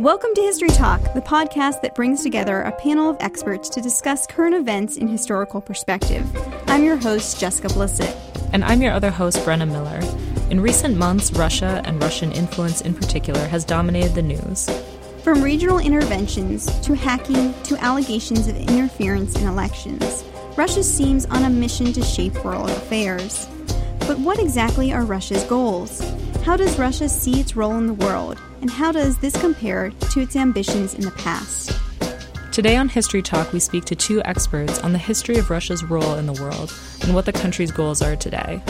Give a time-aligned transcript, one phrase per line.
[0.00, 4.26] Welcome to History Talk, the podcast that brings together a panel of experts to discuss
[4.26, 6.26] current events in historical perspective.
[6.68, 8.16] I'm your host, Jessica Blissit.
[8.54, 10.00] And I'm your other host, Brenna Miller.
[10.48, 14.70] In recent months, Russia and Russian influence in particular has dominated the news.
[15.22, 20.24] From regional interventions to hacking to allegations of interference in elections,
[20.56, 23.48] Russia seems on a mission to shape world affairs.
[24.10, 26.00] But what exactly are Russia's goals?
[26.42, 28.42] How does Russia see its role in the world?
[28.60, 31.78] And how does this compare to its ambitions in the past?
[32.50, 36.16] Today on History Talk, we speak to two experts on the history of Russia's role
[36.16, 38.60] in the world and what the country's goals are today.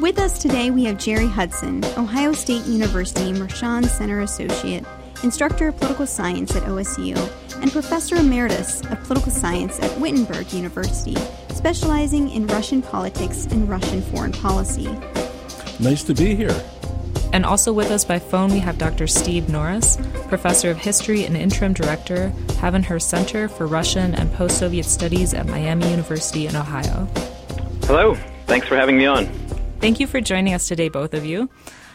[0.00, 4.84] With us today, we have Gerry Hudson, Ohio State University Mershon Center Associate,
[5.22, 7.16] Instructor of Political Science at OSU,
[7.62, 11.14] and Professor Emeritus of Political Science at Wittenberg University,
[11.58, 14.88] specializing in Russian politics and Russian foreign policy.
[15.80, 16.54] Nice to be here.
[17.32, 19.08] And also with us by phone, we have Dr.
[19.08, 24.84] Steve Norris, professor of history and interim director, Havighurst Center for Russian and Post Soviet
[24.84, 27.08] Studies at Miami University in Ohio.
[27.82, 28.14] Hello.
[28.46, 29.26] Thanks for having me on.
[29.80, 31.50] Thank you for joining us today, both of you.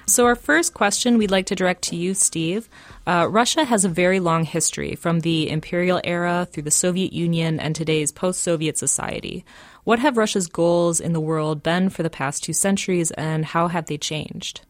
[0.06, 2.68] So, our first question we'd like to direct to you, Steve.
[3.08, 7.60] Uh, Russia has a very long history from the imperial era through the Soviet Union
[7.60, 9.46] and today's post Soviet society.
[9.86, 13.68] What have Russia's goals in the world been for the past two centuries, and how
[13.70, 14.62] have they changed?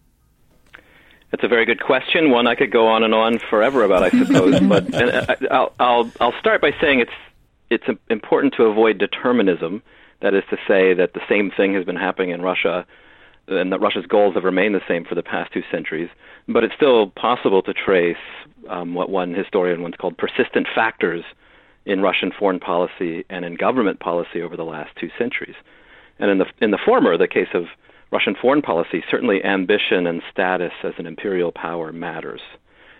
[1.31, 2.29] That's a very good question.
[2.29, 4.59] One I could go on and on forever about, I suppose.
[4.69, 7.11] but uh, I'll, I'll I'll start by saying it's
[7.71, 9.81] it's important to avoid determinism.
[10.21, 12.85] That is to say that the same thing has been happening in Russia,
[13.47, 16.09] and that Russia's goals have remained the same for the past two centuries.
[16.47, 18.17] But it's still possible to trace
[18.69, 21.23] um, what one historian once called persistent factors
[21.85, 25.55] in Russian foreign policy and in government policy over the last two centuries.
[26.19, 27.65] And in the in the former, the case of
[28.11, 32.41] Russian foreign policy, certainly ambition and status as an imperial power matters.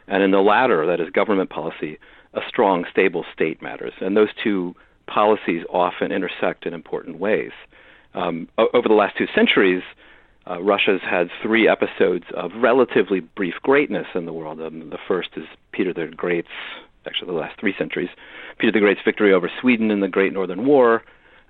[0.08, 2.00] And in the latter, that is government policy,
[2.34, 3.94] a strong, stable state matters.
[4.02, 4.76] And those two
[5.06, 7.52] policies often intersect in important ways.
[8.16, 9.84] Um, over the last two centuries,
[10.50, 14.62] uh, Russia's had three episodes of relatively brief greatness in the world.
[14.62, 16.48] Um, the first is Peter the Great's,
[17.08, 18.10] actually the last three centuries,
[18.58, 21.04] Peter the Great's victory over Sweden in the Great Northern War,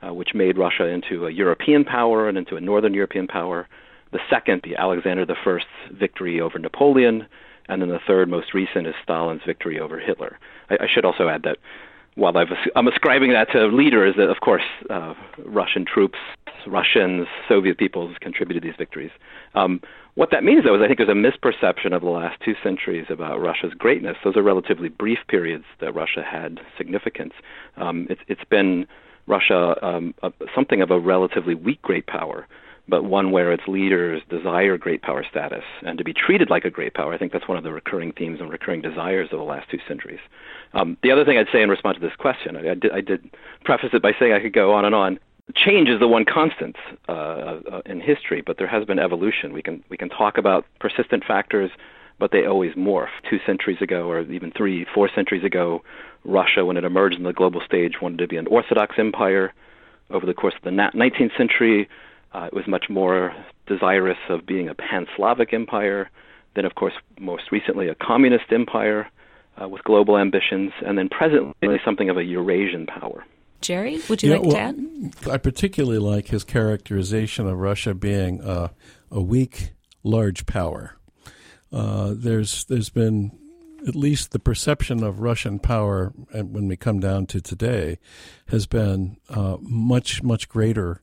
[0.05, 3.67] uh, which made Russia into a European power and into a Northern European power.
[4.11, 7.25] The second, the Alexander I's victory over Napoleon,
[7.67, 10.37] and then the third, most recent, is Stalin's victory over Hitler.
[10.69, 11.57] I, I should also add that
[12.15, 15.13] while i am ascribing that to leaders, that of course uh,
[15.45, 16.19] Russian troops,
[16.67, 19.11] Russians, Soviet peoples contributed these victories.
[19.55, 19.81] Um,
[20.15, 23.07] what that means, though, is I think there's a misperception of the last two centuries
[23.09, 24.15] about Russia's greatness.
[24.23, 27.33] Those are relatively brief periods that Russia had significance.
[27.77, 28.85] Um, it's, it's been
[29.25, 32.47] Russia um, a, something of a relatively weak great power,
[32.87, 36.69] but one where its leaders desire great power status and to be treated like a
[36.69, 37.13] great power.
[37.13, 39.79] I think that's one of the recurring themes and recurring desires of the last two
[39.87, 40.19] centuries.
[40.73, 43.01] Um, the other thing I'd say in response to this question, I, I, did, I
[43.01, 43.29] did
[43.63, 45.19] preface it by saying I could go on and on.
[45.55, 46.75] Change is the one constant
[47.07, 49.51] uh, uh, in history, but there has been evolution.
[49.51, 51.69] We can we can talk about persistent factors,
[52.17, 53.09] but they always morph.
[53.29, 55.83] Two centuries ago, or even three, four centuries ago,
[56.23, 59.53] Russia, when it emerged in the global stage, wanted to be an Orthodox empire.
[60.09, 61.89] Over the course of the 19th century,
[62.33, 63.35] uh, it was much more
[63.67, 66.09] desirous of being a pan Slavic empire.
[66.55, 69.09] Then, of course, most recently, a communist empire
[69.61, 70.71] uh, with global ambitions.
[70.85, 73.25] And then presently, something of a Eurasian power.
[73.61, 75.31] Gerry, would you yeah, like well, to add?
[75.31, 78.69] I particularly like his characterization of Russia being uh,
[79.09, 79.71] a weak,
[80.03, 80.97] large power.
[81.71, 83.31] Uh, there's there's been
[83.87, 87.99] at least the perception of Russian power, and when we come down to today,
[88.47, 91.01] has been uh, much, much greater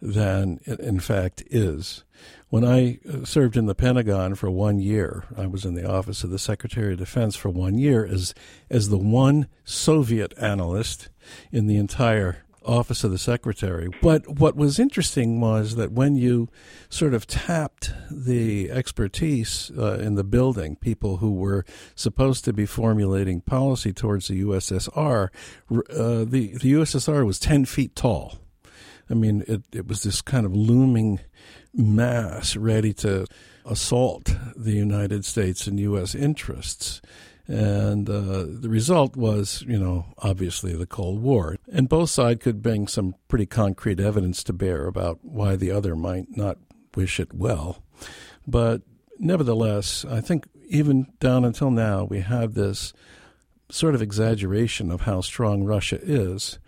[0.00, 2.04] than it in fact is.
[2.48, 6.24] When I uh, served in the Pentagon for one year, I was in the office
[6.24, 8.34] of the Secretary of Defense for one year as
[8.68, 11.08] as the one Soviet analyst
[11.52, 13.88] in the entire office of the secretary.
[14.02, 16.48] But what was interesting was that when you
[16.88, 21.64] sort of tapped the expertise uh, in the building, people who were
[21.94, 25.28] supposed to be formulating policy towards the USSR,
[25.70, 28.38] uh, the, the USSR was 10 feet tall.
[29.10, 31.20] I mean, it, it was this kind of looming
[31.74, 33.26] mass ready to
[33.64, 36.14] assault the United States and U.S.
[36.14, 37.00] interests.
[37.46, 41.56] And uh, the result was, you know, obviously the Cold War.
[41.72, 45.96] And both sides could bring some pretty concrete evidence to bear about why the other
[45.96, 46.58] might not
[46.94, 47.82] wish it well.
[48.46, 48.82] But
[49.18, 52.92] nevertheless, I think even down until now, we have this
[53.68, 56.58] sort of exaggeration of how strong Russia is.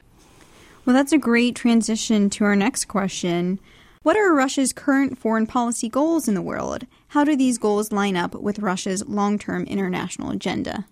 [0.84, 3.60] Well, that's a great transition to our next question.
[4.02, 6.86] What are Russia's current foreign policy goals in the world?
[7.08, 10.86] How do these goals line up with Russia's long term international agenda?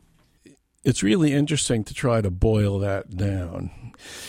[0.83, 3.71] It's really interesting to try to boil that down.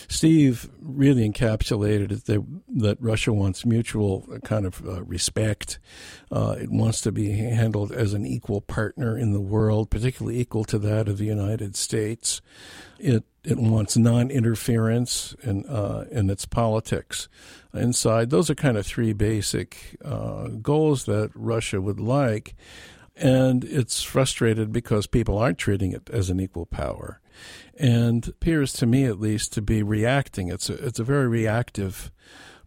[0.09, 5.79] Steve really encapsulated it that, that Russia wants mutual kind of uh, respect.
[6.29, 10.65] Uh, it wants to be handled as an equal partner in the world, particularly equal
[10.65, 12.41] to that of the United States.
[12.99, 17.27] It it wants non-interference in uh, in its politics
[17.73, 18.29] inside.
[18.29, 22.55] Those are kind of three basic uh, goals that Russia would like
[23.21, 27.21] and it's frustrated because people aren't treating it as an equal power.
[27.77, 30.49] And appears to me at least to be reacting.
[30.49, 32.11] It's a, it's a very reactive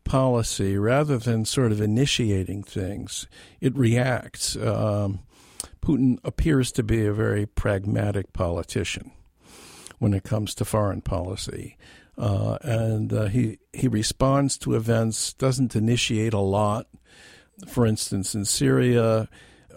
[0.04, 0.78] policy.
[0.78, 3.26] Rather than sort of initiating things
[3.60, 4.56] it reacts.
[4.56, 5.20] Um,
[5.82, 9.10] putin appears to be a very pragmatic politician
[9.98, 11.76] when it comes to foreign policy.
[12.16, 16.86] Uh, and uh, he he responds to events doesn't initiate a lot.
[17.66, 19.28] For instance in Syria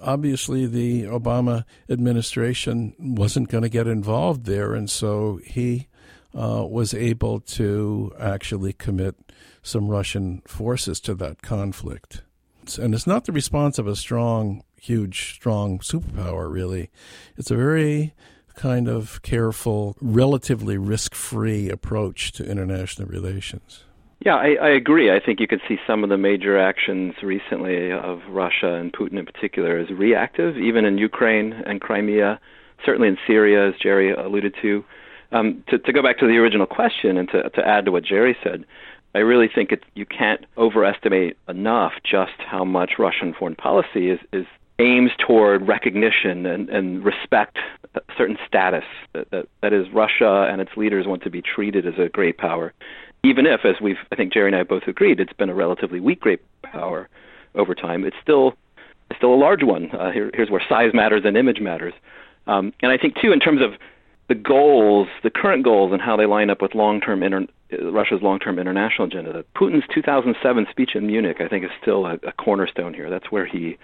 [0.02, 5.88] obviously the Obama administration wasn't going to get involved there, and so he
[6.36, 9.16] uh, was able to actually commit
[9.64, 12.22] some Russian forces to that conflict.
[12.80, 16.90] And it's not the response of a strong, huge, strong superpower, really.
[17.38, 18.14] It's a very
[18.56, 23.84] kind of careful, relatively risk free approach to international relations.
[24.20, 25.12] Yeah, I, I agree.
[25.12, 29.20] I think you could see some of the major actions recently of Russia and Putin
[29.20, 32.40] in particular as reactive, even in Ukraine and Crimea,
[32.84, 34.84] certainly in Syria, as Gerry alluded to.
[35.32, 38.04] Um, to, to go back to the original question and to, to add to what
[38.06, 38.66] Gerry said,
[39.14, 44.20] I really think it, you can't overestimate enough just how much Russian foreign policy is,
[44.32, 44.46] is
[44.80, 47.58] aims toward recognition and, and respect
[47.96, 48.84] a certain status
[49.14, 52.38] that, that, that is Russia and its leaders want to be treated as a great
[52.38, 52.74] power
[53.28, 56.00] even if, as we've, I think Gerry and I both agreed, it's been a relatively
[56.00, 57.10] weak great power
[57.56, 58.56] over time, it's still
[59.10, 59.90] it's still a large one.
[59.92, 61.94] Uh, here, here's where size matters and image matters.
[62.46, 63.74] Um, and I think too, in terms of
[64.28, 67.48] the goals, the current goals, and how they line up with long-term inter-
[67.82, 69.44] Russia's long-term international agenda.
[69.56, 73.10] Putin's 2007 speech in Munich, I think, is still a, a cornerstone here.
[73.10, 73.78] That's where he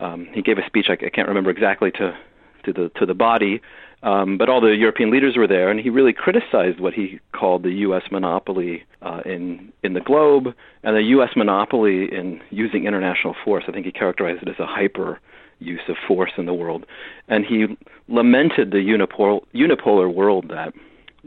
[0.00, 0.86] um, he gave a speech.
[0.88, 2.16] I, I can't remember exactly to
[2.64, 3.60] to the to the body,
[4.04, 7.62] um, but all the European leaders were there, and he really criticized what he called
[7.62, 8.02] the U.S.
[8.12, 10.48] monopoly uh, in in the globe
[10.82, 11.30] and the U.S.
[11.34, 13.64] monopoly in using international force.
[13.66, 15.20] I think he characterized it as a hyper
[15.58, 16.84] use of force in the world,
[17.28, 20.74] and he lamented the unipolar unipolar world that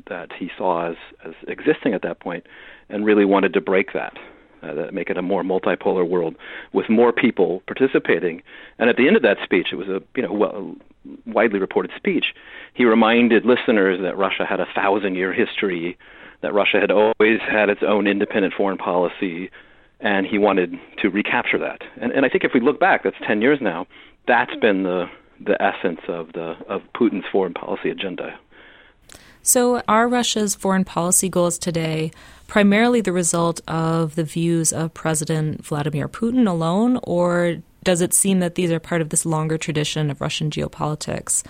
[0.08, 2.46] that he saw as as existing at that point,
[2.90, 4.14] and really wanted to break that
[4.62, 6.36] uh, that make it a more multipolar world
[6.74, 8.42] with more people participating.
[8.78, 10.76] And at the end of that speech, it was a you know well,
[11.26, 12.34] widely reported speech.
[12.74, 15.98] He reminded listeners that Russia had a thousand year history,
[16.42, 19.50] that Russia had always had its own independent foreign policy,
[20.00, 21.82] and he wanted to recapture that.
[22.00, 23.88] And, and I think if we look back, that's 10 years now,
[24.28, 25.06] that's been the,
[25.44, 28.38] the essence of, the, of Putin's foreign policy agenda.
[29.42, 32.12] So, are Russia's foreign policy goals today
[32.48, 37.58] primarily the result of the views of President Vladimir Putin alone, or
[37.88, 41.42] does it seem that these are part of this longer tradition of Russian geopolitics?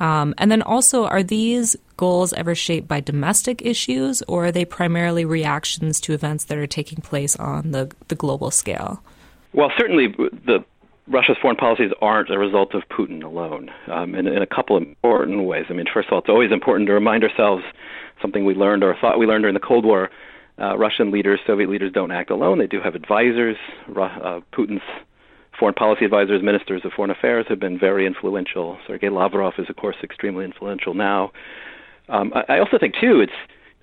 [0.00, 4.64] Um, and then also, are these goals ever shaped by domestic issues, or are they
[4.64, 9.04] primarily reactions to events that are taking place on the, the global scale?
[9.52, 10.64] Well, certainly the
[11.06, 14.82] Russia's foreign policies aren't a result of Putin alone, um, in, in a couple of
[14.82, 15.66] important ways.
[15.70, 17.62] I mean, first of all, it's always important to remind ourselves
[18.20, 20.10] something we learned or thought we learned during the Cold War.
[20.58, 22.58] Uh, Russian leaders, Soviet leaders, don't act alone.
[22.58, 23.56] They do have advisors.
[23.88, 24.82] Uh, Putin's
[25.64, 28.76] foreign policy advisors, ministers of foreign affairs have been very influential.
[28.86, 31.32] Sergei Lavrov is, of course, extremely influential now.
[32.10, 33.32] Um, I, I also think, too, it's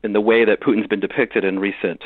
[0.03, 2.03] in the way that Putin's been depicted in recent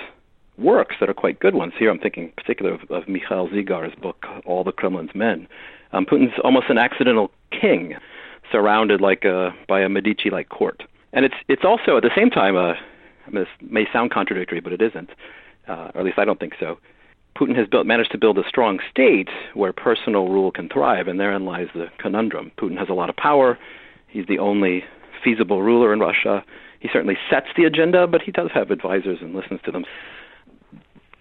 [0.58, 1.74] works that are quite good ones.
[1.78, 5.46] Here I'm thinking particularly of, of Mikhail Zygar's book, All the Kremlin's Men.
[5.92, 7.96] Um, Putin's almost an accidental king,
[8.54, 10.84] surrounded like a, by a Medici-like court.
[11.12, 12.76] And it's it's also at the same time a
[13.28, 15.10] I mean, this may sound contradictory, but it isn't,
[15.68, 16.78] uh, or at least I don't think so.
[17.38, 21.20] Putin has built, managed to build a strong state where personal rule can thrive, and
[21.20, 22.52] therein lies the conundrum.
[22.58, 23.58] Putin has a lot of power.
[24.08, 24.84] He's the only
[25.24, 26.44] feasible ruler in Russia.
[26.80, 29.84] He certainly sets the agenda, but he does have advisors and listens to them.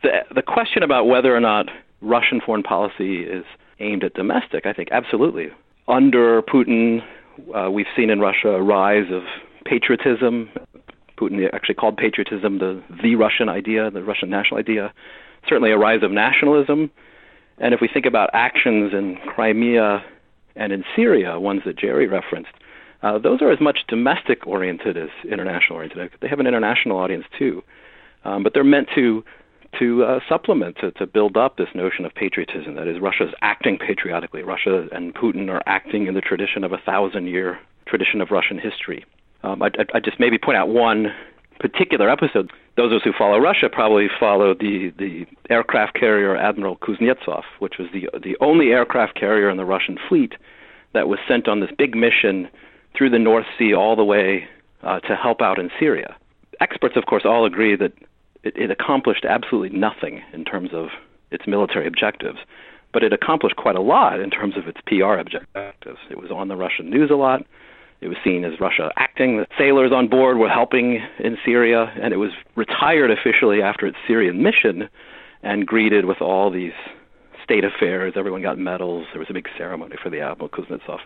[0.03, 1.67] The, the question about whether or not
[2.01, 3.45] Russian foreign policy is
[3.81, 5.49] aimed at domestic, I think absolutely.
[5.89, 7.03] Under Putin,
[7.55, 9.23] uh, we've seen in Russia a rise of
[9.65, 10.51] patriotism.
[11.19, 14.93] Putin actually called patriotism the the Russian idea, the Russian national idea
[15.49, 16.91] certainly a rise of nationalism.
[17.59, 20.05] And if we think about actions in Crimea
[20.57, 22.51] and in Syria, ones that Gerry referenced,
[23.03, 26.11] uh, those are as much domestic oriented as international oriented.
[26.21, 27.63] They have an international audience too,
[28.25, 29.25] um, but they're meant to
[29.79, 32.77] to uh, supplement to, to build up this notion of patriotism.
[32.77, 34.43] That is, Russia's acting patriotically.
[34.43, 38.59] Russia and Putin are acting in the tradition of a thousand year tradition of Russian
[38.59, 39.05] history.
[39.43, 41.13] Um, I, I, just maybe point out one
[41.61, 42.51] particular episode.
[42.77, 47.75] Those of us who follow Russia probably follow the, the aircraft carrier Admiral Kuznetsov, which
[47.79, 50.35] was the the only aircraft carrier in the Russian fleet
[50.93, 52.49] that was sent on this big mission
[52.97, 54.49] through the North Sea all the way
[54.83, 56.17] uh, to help out in Syria.
[56.61, 57.93] Experts, of course, all agree that
[58.43, 60.89] it, it accomplished absolutely nothing in terms of
[61.31, 62.39] its military objectives,
[62.93, 65.99] but it accomplished quite a lot in terms of its PR objectives.
[66.11, 67.45] It was on the Russian news a lot.
[68.05, 69.39] It was seen as Russia acting.
[69.39, 73.97] The sailors on board were helping in Syria, and it was retired officially after its
[74.07, 74.91] Syrian mission
[75.43, 76.75] and greeted with all these
[77.43, 78.13] state affairs.
[78.15, 79.07] Everyone got medals.
[79.13, 80.99] There was a big ceremony for the Admiral Kuznetsov.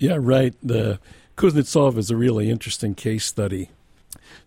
[0.00, 0.56] Yeah, right.
[0.60, 0.98] The
[1.36, 3.70] Kuznetsov is a really interesting case study.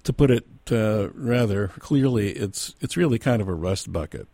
[0.03, 4.27] To put it uh, rather clearly, it's it's really kind of a rust bucket.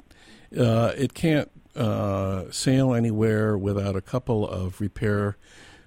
[0.57, 5.37] Uh, it can't uh, sail anywhere without a couple of repair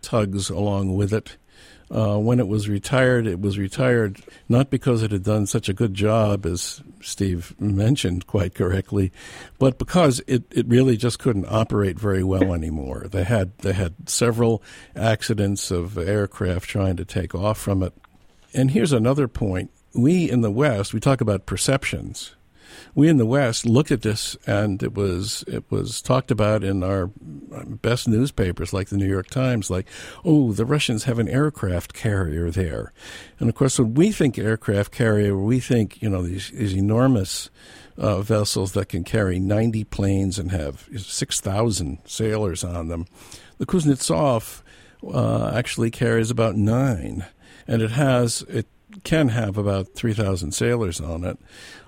[0.02, 1.36] tugs along with it.
[1.92, 5.74] Uh, when it was retired, it was retired not because it had done such a
[5.74, 9.10] good job, as Steve mentioned quite correctly,
[9.58, 13.06] but because it, it really just couldn't operate very well anymore.
[13.10, 14.62] They had they had several
[14.94, 17.92] accidents of aircraft trying to take off from it.
[18.54, 22.36] And here's another point: we in the West we talk about perceptions
[22.94, 26.82] we in the West looked at this, and it was it was talked about in
[26.82, 29.86] our best newspapers, like the New York Times, like,
[30.24, 32.92] oh, the Russians have an aircraft carrier there,
[33.38, 37.50] and of course, when we think aircraft carrier, we think you know these, these enormous.
[37.98, 43.04] Uh, vessels that can carry 90 planes and have 6,000 sailors on them.
[43.58, 44.62] The Kuznetsov
[45.06, 47.26] uh, actually carries about nine,
[47.66, 48.66] and it has it
[49.04, 51.38] can have about 3,000 sailors on it.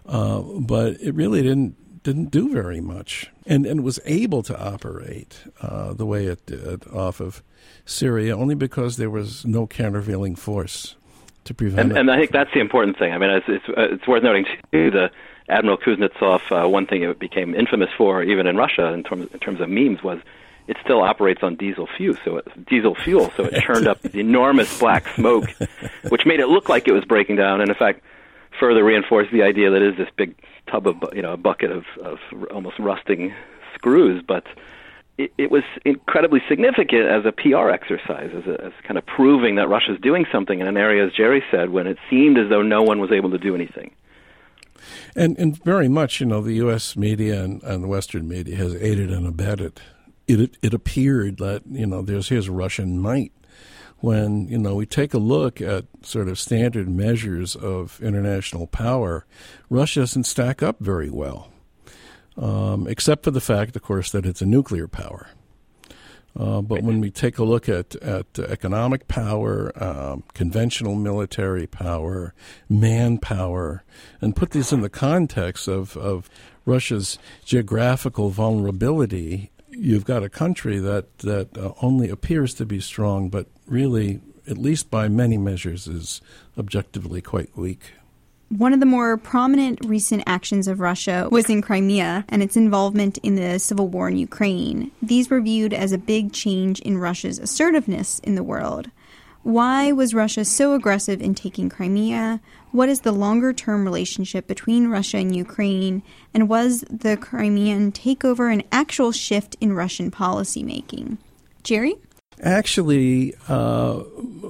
[0.06, 5.44] Uh, but it really didn't didn't do very much, and and was able to operate
[5.61, 7.42] uh, the way it did off of
[7.85, 10.97] Syria only because there was no countervailing force
[11.44, 11.99] to prevent and, it.
[11.99, 13.12] And I think that's the important thing.
[13.12, 15.11] I mean, it's it's, uh, it's worth noting too the
[15.49, 16.64] Admiral Kuznetsov.
[16.64, 19.68] Uh, one thing it became infamous for, even in Russia, in terms in terms of
[19.68, 20.21] memes, was
[20.68, 22.16] it still operates on diesel fuel.
[22.25, 25.50] So it, diesel fuel, so it churned up enormous black smoke,
[26.09, 27.61] which made it look like it was breaking down.
[27.61, 28.02] And in fact,
[28.62, 30.37] further reinforce the idea that it is this big
[30.71, 32.19] tub of you know a bucket of, of
[32.52, 33.35] almost rusting
[33.75, 34.45] screws, but
[35.19, 39.57] it, it was incredibly significant as a PR exercise, as, a, as kind of proving
[39.57, 42.62] that Russia's doing something in an area, as Gerry said, when it seemed as though
[42.62, 43.90] no one was able to do anything.
[45.16, 46.97] And and very much, you know, the U.S.
[46.97, 49.81] media and, and Western media has aided and abetted.
[50.28, 53.33] It it appeared that you know there's here's Russian might
[54.02, 59.25] when you know we take a look at sort of standard measures of international power,
[59.71, 61.50] Russia doesn't stack up very well,
[62.37, 65.28] um, except for the fact, of course, that it's a nuclear power.
[66.35, 72.35] Uh, but when we take a look at, at economic power, um, conventional military power,
[72.68, 73.85] manpower,
[74.21, 76.28] and put these in the context of, of
[76.64, 83.28] Russia's geographical vulnerability you've got a country that that uh, only appears to be strong,
[83.28, 86.21] but really, at least by many measures, is
[86.59, 87.92] objectively quite weak.
[88.49, 93.16] One of the more prominent recent actions of Russia was in Crimea and its involvement
[93.23, 94.90] in the civil war in Ukraine.
[95.00, 98.90] These were viewed as a big change in Russia's assertiveness in the world.
[99.42, 102.40] Why was Russia so aggressive in taking Crimea?
[102.71, 106.02] What is the longer term relationship between Russia and Ukraine?
[106.35, 111.16] And was the Crimean takeover an actual shift in Russian policymaking?
[111.62, 111.97] Gerry?
[112.42, 114.02] Actually, uh,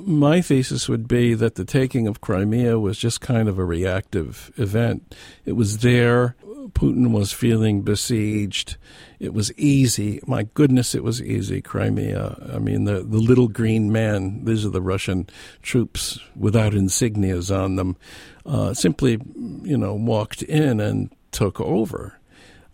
[0.06, 4.50] my thesis would be that the taking of Crimea was just kind of a reactive
[4.56, 5.14] event.
[5.44, 6.34] It was there.
[6.70, 8.76] Putin was feeling besieged.
[9.20, 10.20] It was easy.
[10.26, 11.61] My goodness, it was easy.
[11.61, 12.50] Crimea.
[12.54, 14.44] I mean, the the little green men.
[14.46, 15.28] These are the Russian
[15.61, 17.96] troops without insignias on them.
[18.46, 19.20] Uh, simply,
[19.62, 22.18] you know, walked in and took over.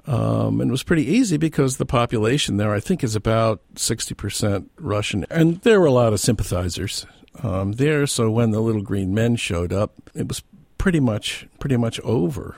[0.09, 4.67] Um, and it was pretty easy because the population there, I think, is about 60%
[4.79, 5.27] Russian.
[5.29, 7.05] And there were a lot of sympathizers
[7.43, 8.07] um, there.
[8.07, 10.43] So when the little green men showed up, it was
[10.79, 12.57] pretty much pretty much over.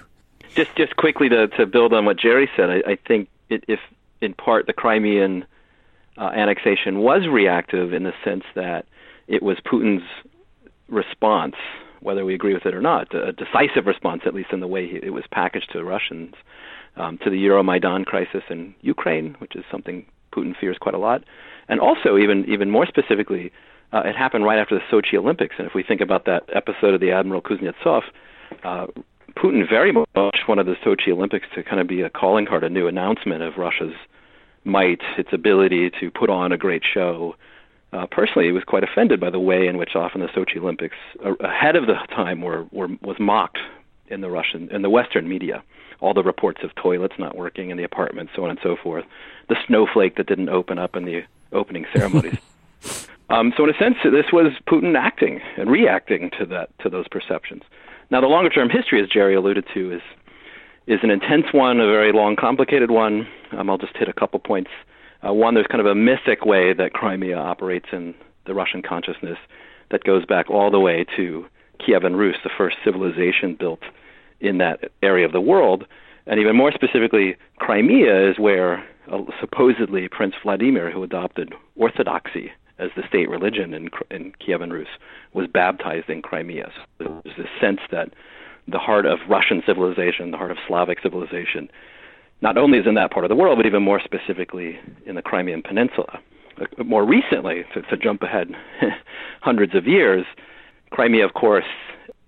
[0.55, 3.81] Just just quickly to to build on what Gerry said, I, I think it, if
[4.21, 5.45] in part the Crimean
[6.17, 8.87] uh, annexation was reactive in the sense that
[9.27, 10.05] it was Putin's
[10.89, 11.57] response,
[12.01, 14.85] whether we agree with it or not, a decisive response, at least in the way
[14.85, 16.35] it was packaged to the Russians,
[17.01, 20.05] um, to the Euromaidan crisis in Ukraine, which is something
[20.35, 21.25] Putin fears quite a lot,
[21.69, 23.51] and also even even more specifically,
[23.93, 25.57] uh, it happened right after the Sochi Olympics.
[25.59, 28.03] And if we think about that episode of the Admiral Kuznetsov,
[28.63, 28.87] uh,
[29.37, 32.69] Putin very much wanted the Sochi Olympics to kind of be a calling card, a
[32.69, 33.95] new announcement of Russia's
[34.65, 37.35] might, its ability to put on a great show,
[37.93, 40.97] uh, personally he was quite offended by the way in which often the Sochi Olympics,
[41.25, 43.59] uh, ahead of the time, were, were was mocked
[44.09, 45.63] in the Russian in the Western media.
[46.01, 49.05] All the reports of toilets not working in the apartments, so on and so forth.
[49.49, 52.39] The snowflake that didn't open up in the opening ceremonies.
[53.31, 57.09] um, so in a sense, this was Putin acting and reacting to that to those
[57.09, 57.63] perceptions.
[58.11, 60.03] Now, the longer term history, as Gerry alluded to, is
[60.87, 63.29] is an intense one, a very long, complicated one.
[63.53, 64.71] Um, I'll just hit a couple points.
[65.27, 68.15] Uh, one, there's kind of a mythic way that Crimea operates in
[68.47, 69.39] the Russian consciousness
[69.91, 71.47] that goes back all the way to
[71.79, 73.81] Kievan Rus, the first civilization built
[74.41, 75.85] in that area of the world.
[76.27, 82.91] And even more specifically, Crimea is where uh, supposedly Prince Vladimir, who adopted Orthodoxy as
[82.97, 84.89] the state religion in, in Kievan Rus,
[85.35, 86.71] was baptized in Crimea.
[86.99, 88.11] So there's this sense that
[88.69, 91.69] the heart of Russian civilization, the heart of Slavic civilization,
[92.41, 95.23] not only is in that part of the world, but even more specifically in the
[95.23, 96.19] Crimean Peninsula.
[96.61, 98.49] Uh, more recently, to, to jump ahead
[99.41, 100.25] hundreds of years,
[100.91, 101.65] Crimea, of course,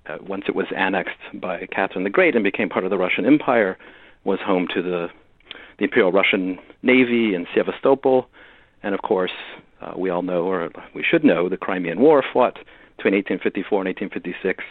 [0.06, 3.24] uh, once it was annexed by Catherine the Great and became part of the Russian
[3.24, 3.78] Empire,
[4.24, 5.08] was home to the,
[5.78, 8.28] the Imperial Russian Navy in Sevastopol.
[8.82, 9.32] And of course,
[9.80, 12.58] uh, we all know, or we should know, the Crimean War fought
[12.96, 14.64] between 1854 and 1856,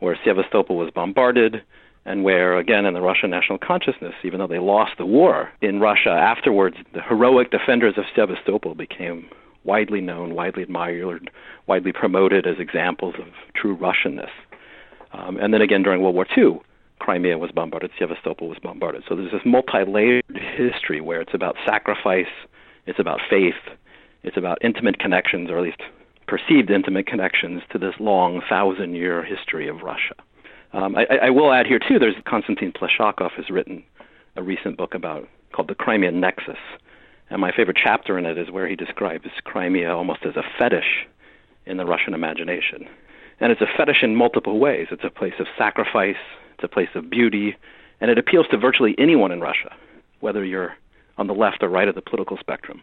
[0.00, 1.62] where Sevastopol was bombarded
[2.04, 5.80] and where, again, in the Russian national consciousness, even though they lost the war in
[5.80, 9.28] Russia, afterwards the heroic defenders of Sevastopol became
[9.64, 11.30] widely known, widely admired,
[11.66, 14.30] widely promoted as examples of true Russianness.
[15.16, 16.60] Um, and then again during World War II,
[16.98, 19.04] Crimea was bombarded, Sevastopol was bombarded.
[19.08, 20.24] So there's this multi-layered
[20.56, 22.32] history where it's about sacrifice,
[22.86, 23.54] it's about faith,
[24.22, 25.82] it's about intimate connections, or at least
[26.26, 30.14] perceived intimate connections to this long thousand-year history of Russia.
[30.72, 31.98] Um, I, I will add here too.
[31.98, 33.84] There's Konstantin Pleshakov has written
[34.34, 36.58] a recent book about called the Crimean Nexus,
[37.30, 41.06] and my favorite chapter in it is where he describes Crimea almost as a fetish
[41.64, 42.86] in the Russian imagination,
[43.40, 44.88] and it's a fetish in multiple ways.
[44.90, 46.16] It's a place of sacrifice,
[46.54, 47.56] it's a place of beauty,
[48.00, 49.74] and it appeals to virtually anyone in Russia,
[50.20, 50.74] whether you're
[51.18, 52.82] on the left or right of the political spectrum.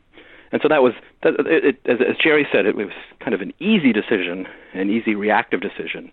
[0.52, 2.90] And so that was, that, it, it, as, as Gerry said, it was
[3.20, 6.12] kind of an easy decision, an easy reactive decision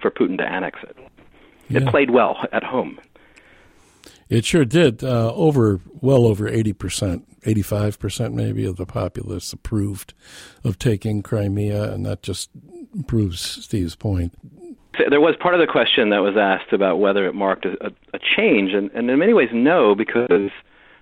[0.00, 0.96] for Putin to annex it.
[1.68, 1.80] Yeah.
[1.80, 2.98] It played well at home.
[4.28, 5.04] It sure did.
[5.04, 10.14] Uh, over well over eighty percent, eighty-five percent maybe of the populace approved
[10.64, 12.50] of taking Crimea, and that just
[13.06, 14.34] proves Steve's point.
[15.10, 18.18] There was part of the question that was asked about whether it marked a, a
[18.36, 20.50] change, and, and in many ways, no, because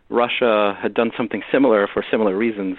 [0.09, 2.77] Russia had done something similar for similar reasons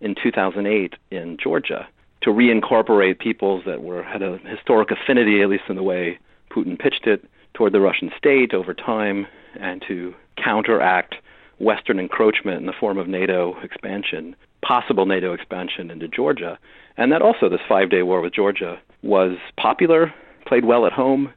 [0.00, 1.86] in 2008 in Georgia
[2.22, 6.18] to reincorporate peoples that were had a historic affinity, at least in the way
[6.50, 9.26] Putin pitched it, toward the Russian state over time,
[9.60, 11.16] and to counteract
[11.58, 16.58] Western encroachment in the form of NATO expansion, possible NATO expansion into Georgia.
[16.96, 20.12] And that also, this five day war with Georgia, was popular,
[20.46, 21.32] played well at home,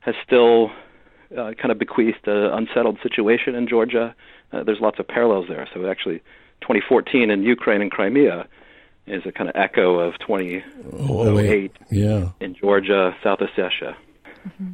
[0.00, 0.70] has still
[1.36, 4.14] uh, kind of bequeathed an unsettled situation in Georgia.
[4.52, 5.68] Uh, there's lots of parallels there.
[5.74, 6.18] So actually,
[6.62, 8.46] 2014 in Ukraine and Crimea
[9.06, 12.28] is a kind of echo of 2008 yeah.
[12.40, 13.94] in Georgia, South Ossetia.
[14.46, 14.72] Mm-hmm.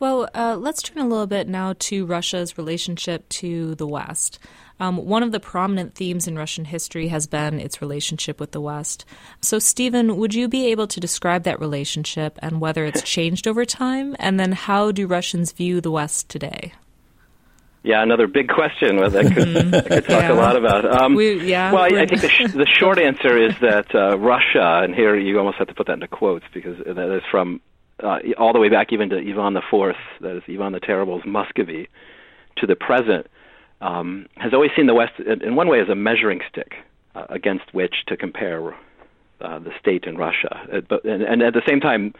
[0.00, 4.38] Well, uh, let's turn a little bit now to Russia's relationship to the West.
[4.80, 8.62] Um, one of the prominent themes in Russian history has been its relationship with the
[8.62, 9.04] West.
[9.42, 13.66] So, Stephen, would you be able to describe that relationship and whether it's changed over
[13.66, 14.16] time?
[14.18, 16.72] And then, how do Russians view the West today?
[17.82, 19.74] Yeah, another big question that I could, mm-hmm.
[19.74, 20.32] I could talk yeah.
[20.32, 20.84] a lot about.
[20.86, 24.18] Um, we, yeah, well, I, I think the, sh- the short answer is that uh,
[24.18, 27.60] Russia, and here you almost have to put that into quotes because that is from
[28.02, 31.88] uh, all the way back even to Ivan Fourth, that is Ivan the Terrible's Muscovy,
[32.56, 33.26] to the present,
[33.80, 36.74] um, has always seen the West in one way as a measuring stick
[37.14, 38.74] uh, against which to compare
[39.40, 42.12] uh, the state in Russia, uh, but, and, and at the same time,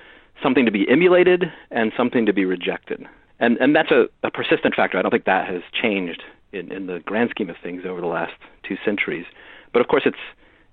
[0.43, 3.07] something to be emulated and something to be rejected.
[3.39, 4.99] And and that's a, a persistent factor.
[4.99, 8.07] I don't think that has changed in, in the grand scheme of things over the
[8.07, 9.27] last two centuries.
[9.73, 10.19] But of course, it's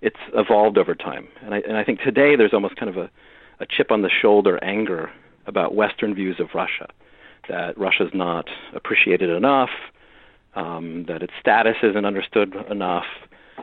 [0.02, 1.28] it's evolved over time.
[1.42, 3.10] And I and I think today there's almost kind of a,
[3.60, 5.12] a chip on the shoulder anger
[5.46, 6.88] about Western views of Russia,
[7.50, 9.70] that Russia's not appreciated enough,
[10.56, 13.06] um, that its status isn't understood enough,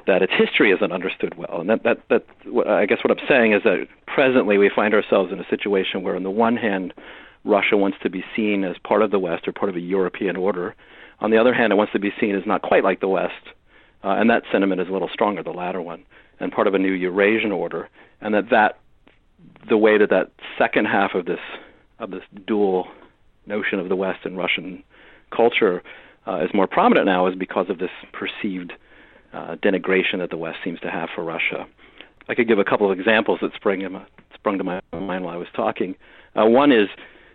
[0.06, 1.60] that its history isn't understood well.
[1.60, 2.24] And that, that, that,
[2.66, 6.16] I guess what I'm saying is that presently we find ourselves in a situation where,
[6.16, 6.94] on the one hand,
[7.44, 10.36] Russia wants to be seen as part of the West or part of a European
[10.36, 10.74] order.
[11.20, 13.34] On the other hand, it wants to be seen as not quite like the West,
[14.02, 16.04] uh, and that sentiment is a little stronger, the latter one,
[16.40, 17.88] and part of a new Eurasian order,
[18.20, 18.78] and that that
[19.68, 21.40] the way that that second half of this
[21.98, 22.88] of this dual
[23.46, 24.82] notion of the West and Russian
[25.34, 25.82] culture
[26.26, 28.72] uh, is more prominent now is because of this perceived
[29.32, 31.66] uh, denigration that the West seems to have for Russia.
[32.28, 33.52] I could give a couple of examples that
[33.90, 35.94] my, sprung to my mind while I was talking.
[36.34, 36.88] Uh, one is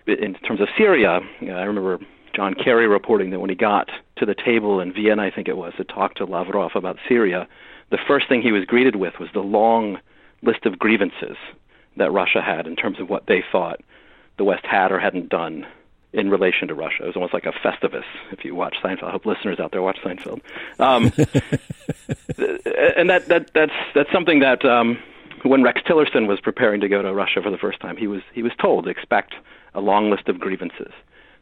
[0.08, 1.20] in terms of Syria.
[1.42, 2.00] I remember
[2.36, 5.58] John Kerry reporting that when he got to the table in Vienna, I think it
[5.58, 7.48] was, to talk to Lavrov about Syria,
[7.92, 10.00] the first thing he was greeted with was the long
[10.42, 11.38] list of grievances
[12.00, 13.82] that Russia had in terms of what they thought
[14.38, 15.66] the West had or hadn't done
[16.12, 17.04] in relation to Russia.
[17.04, 18.06] It was almost like a festivus.
[18.32, 20.42] If you watch Seinfeld, I hope listeners out there watch Seinfeld.
[20.80, 21.04] Um,
[22.98, 24.98] and that that that's that's something that um,
[25.44, 28.22] when Rex Tillerson was preparing to go to Russia for the first time, he was
[28.34, 29.36] he was told to expect
[29.76, 30.92] a long list of grievances.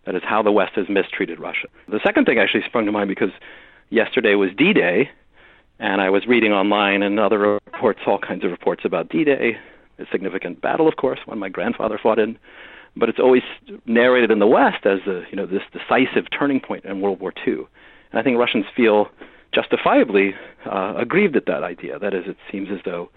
[0.05, 1.67] That is how the West has mistreated Russia.
[1.87, 3.31] The second thing actually sprung to mind because
[3.89, 5.09] yesterday was D-Day,
[5.79, 9.57] and I was reading online and other reports, all kinds of reports about D-Day,
[9.99, 12.37] a significant battle, of course, one my grandfather fought in
[12.99, 13.43] but it's always
[13.85, 17.33] narrated in the West as a, you know this decisive turning point in World War
[17.45, 17.67] II.
[18.11, 19.09] And I think Russians feel
[19.53, 20.33] justifiably
[20.65, 21.99] uh, aggrieved at that idea.
[21.99, 23.09] That is, it seems as though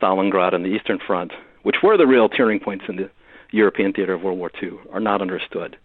[0.00, 3.10] Stalingrad and the Eastern Front, which were the real turning points in the
[3.50, 5.76] European theater of World War II, are not understood.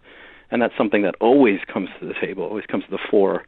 [0.50, 3.44] And that's something that always comes to the table, always comes to the fore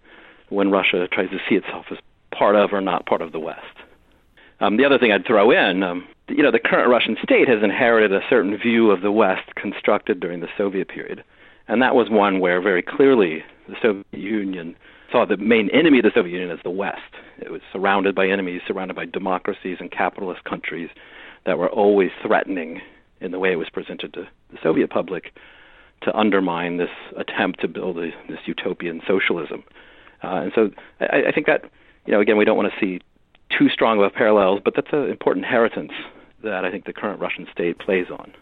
[0.51, 1.99] when Russia tries to see itself as
[2.31, 3.61] part of or not part of the West.
[4.61, 7.63] Um, the other thing I'd throw in, um, you know, the current Russian state has
[7.63, 11.25] inherited a certain view of the West constructed during the Soviet period.
[11.69, 14.77] And that was one where very clearly the Soviet Union
[15.11, 17.01] saw the main enemy of the Soviet Union as the West.
[17.39, 20.91] It was surrounded by enemies, surrounded by democracies and capitalist countries
[21.45, 22.81] that were always threatening,
[23.21, 25.33] in the way it was presented to the Soviet public,
[26.03, 29.63] to undermine this attempt to build a, this utopian socialism.
[30.23, 31.65] Uh, and so I, I think that,
[32.07, 33.01] you know, again, we don't want to see
[33.59, 35.93] too strong of parallels, but that's an important inheritance
[36.43, 38.33] that I think the current Russian state plays on.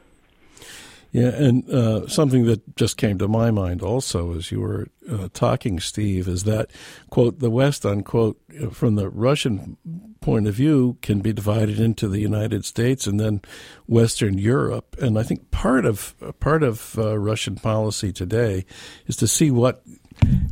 [1.13, 5.29] Yeah, and uh, something that just came to my mind also as you were uh,
[5.33, 6.71] talking, Steve, is that,
[7.11, 9.77] quote, the West, unquote, from the Russian
[10.21, 13.43] point of view, can be divided into the United States and then
[13.89, 14.95] Western Europe.
[15.01, 18.65] And I think part of part of uh, Russian policy today
[19.07, 19.83] is to see what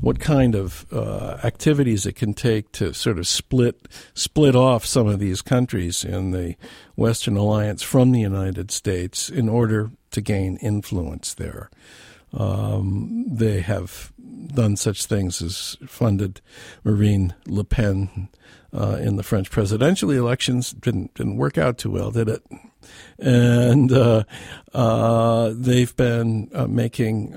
[0.01, 5.07] what kind of uh, activities it can take to sort of split split off some
[5.07, 6.57] of these countries in the
[6.97, 11.71] Western alliance from the United States in order to gain influence there.
[12.33, 14.13] Um, they have
[14.55, 16.41] done such things as funded
[16.85, 18.29] Marine Le Pen
[18.73, 20.73] uh, in the French presidential elections.
[20.73, 22.43] Didn't didn't work out too well, did it?
[23.19, 24.25] And uh,
[24.73, 27.35] uh, they've been uh, making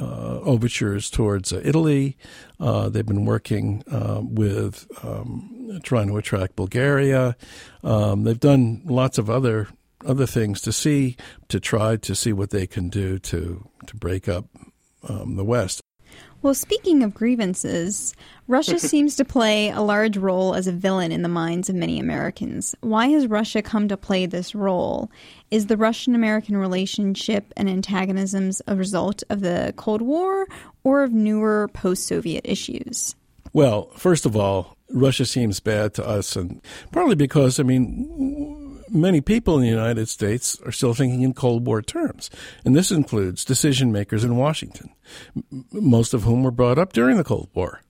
[0.00, 2.16] uh, overtures towards uh, Italy.
[2.60, 7.36] Uh, they've been working uh, with um, trying to attract Bulgaria.
[7.82, 9.68] Um, they've done lots of other
[10.06, 11.16] other things to see
[11.48, 14.44] to try to see what they can do to to break up
[15.08, 15.80] um, the West.
[16.40, 18.14] Well, speaking of grievances,
[18.46, 21.98] Russia seems to play a large role as a villain in the minds of many
[21.98, 22.74] Americans.
[22.80, 25.10] Why has Russia come to play this role?
[25.50, 30.46] Is the Russian American relationship and antagonisms a result of the Cold War
[30.84, 33.16] or of newer post Soviet issues?
[33.52, 39.20] Well, first of all, Russia seems bad to us, and partly because, I mean, many
[39.20, 42.30] people in the United States are still thinking in Cold War terms.
[42.64, 44.90] And this includes decision makers in Washington,
[45.72, 47.80] most of whom were brought up during the Cold War.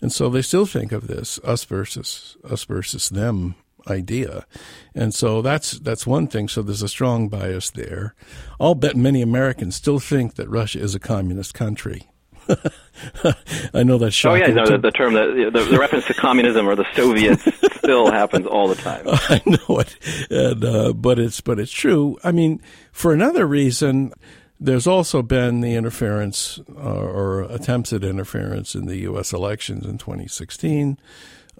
[0.00, 3.54] And so they still think of this us versus us versus them
[3.88, 4.46] idea.
[4.94, 6.48] And so that's that's one thing.
[6.48, 8.14] So there's a strong bias there.
[8.60, 12.08] I'll bet many Americans still think that Russia is a communist country.
[13.74, 14.42] I know that's shocking.
[14.42, 17.44] Oh yeah, no, the, the term the, the, the, reference to communism or the Soviets
[17.76, 19.04] still happens all the time.
[19.06, 19.96] I know it,
[20.30, 22.18] and, uh, but it's but it's true.
[22.22, 22.60] I mean,
[22.92, 24.12] for another reason,
[24.60, 29.32] there's also been the interference uh, or attempts at interference in the U.S.
[29.32, 30.98] elections in 2016.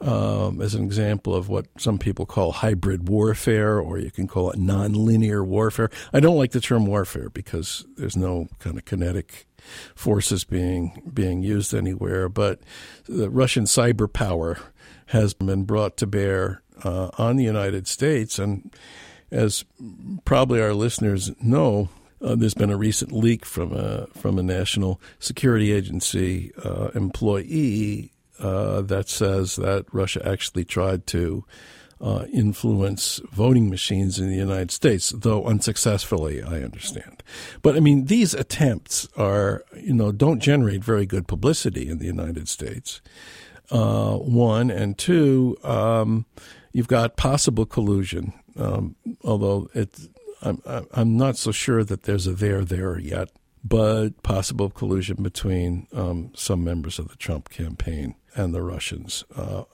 [0.03, 4.51] Um, as an example of what some people call hybrid warfare, or you can call
[4.51, 5.91] it nonlinear warfare.
[6.13, 9.47] I don't like the term warfare because there's no kind of kinetic
[9.95, 12.29] forces being being used anywhere.
[12.29, 12.59] But
[13.09, 14.59] the Russian cyber power
[15.07, 18.75] has been brought to bear uh, on the United States, and
[19.31, 19.65] as
[20.25, 21.89] probably our listeners know.
[22.21, 28.13] Uh, there's been a recent leak from a from a national security agency uh, employee
[28.39, 31.45] uh, that says that Russia actually tried to
[32.03, 37.23] uh, influence voting machines in the United States, though unsuccessfully, I understand.
[37.63, 42.07] But I mean, these attempts are, you know, don't generate very good publicity in the
[42.07, 43.01] United States.
[43.71, 46.27] Uh, one and two, um,
[46.73, 50.09] you've got possible collusion, um, although it's,
[50.43, 50.61] I'm,
[50.93, 53.29] I'm not so sure that there's a there there yet,
[53.65, 59.25] but possible collusion between um, some members of the Trump campaign and the Russians.
[59.35, 59.65] Uh,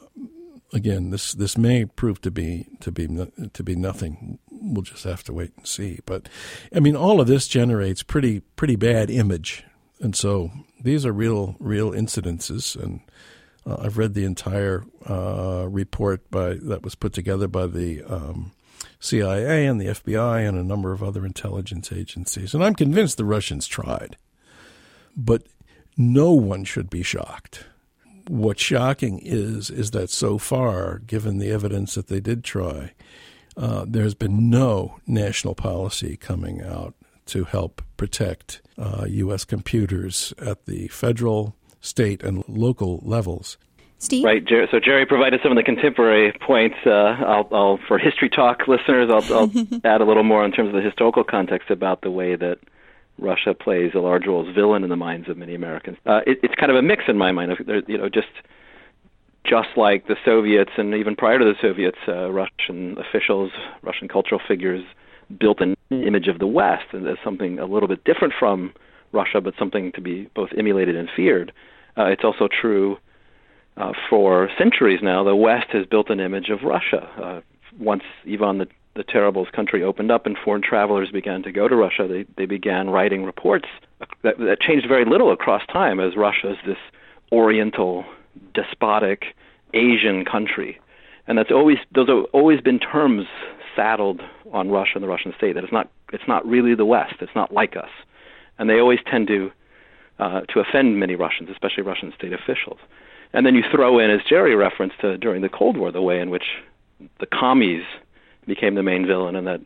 [0.73, 3.07] again, this this may prove to be to be
[3.53, 4.39] to be nothing.
[4.51, 6.01] We'll just have to wait and see.
[6.05, 6.29] But
[6.75, 9.65] I mean, all of this generates pretty pretty bad image,
[10.01, 12.81] and so these are real real incidences.
[12.81, 13.01] And
[13.67, 18.53] uh, I've read the entire uh, report by that was put together by the um,
[19.01, 22.55] CIA and the FBI and a number of other intelligence agencies.
[22.55, 24.17] And I'm convinced the Russians tried,
[25.17, 25.45] but
[25.97, 27.65] no one should be shocked
[28.29, 32.93] what's shocking is is that so far, given the evidence that they did try,
[33.57, 36.95] uh, there's been no national policy coming out
[37.27, 39.45] to help protect uh, U.S.
[39.45, 43.59] computers at the federal, state, and local levels.
[43.99, 44.25] Steve?
[44.25, 44.45] Right.
[44.71, 46.77] So Gerry provided some of the contemporary points.
[46.87, 49.51] Uh, I'll, I'll, for History Talk listeners, I'll, I'll
[49.85, 52.59] add a little more in terms of the historical context about the way that
[53.19, 55.99] Russia plays a large role as villain in the minds of many Americans.
[56.07, 57.53] Uh, it, it's kind of a mix in my mind.
[57.87, 58.29] You know, just
[59.45, 63.51] just like the Soviets and even prior to the Soviets, uh, Russian officials,
[63.83, 64.85] Russian cultural figures
[65.39, 68.73] built an image of the West as something a little bit different from
[69.13, 71.53] Russia, but something to be both emulated and feared.
[71.97, 72.99] Uh, it's also true
[73.77, 75.25] uh, for centuries now.
[75.25, 77.09] The West has built an image of Russia.
[77.17, 77.41] Uh,
[77.79, 81.77] once Ivan the the Terrible's country opened up and foreign travelers began to go to
[81.77, 83.69] Russia, they, they began writing reports
[84.23, 86.77] that, that changed very little across time as Russia is this
[87.33, 88.05] oriental,
[88.55, 89.37] despotic,
[89.73, 90.79] Asian country.
[91.27, 93.27] And that's always those have always been terms
[93.77, 94.21] saddled
[94.53, 97.35] on Russia and the Russian state that it's not it's not really the West, it's
[97.37, 97.91] not like us.
[98.59, 99.53] And they always tend to
[100.19, 102.79] uh, to offend many Russians, especially Russian state officials.
[103.33, 106.19] And then you throw in, as Gerry referenced uh, during the Cold War, the way
[106.19, 106.47] in which
[107.21, 107.85] the commies
[108.49, 109.61] became the main villain, and that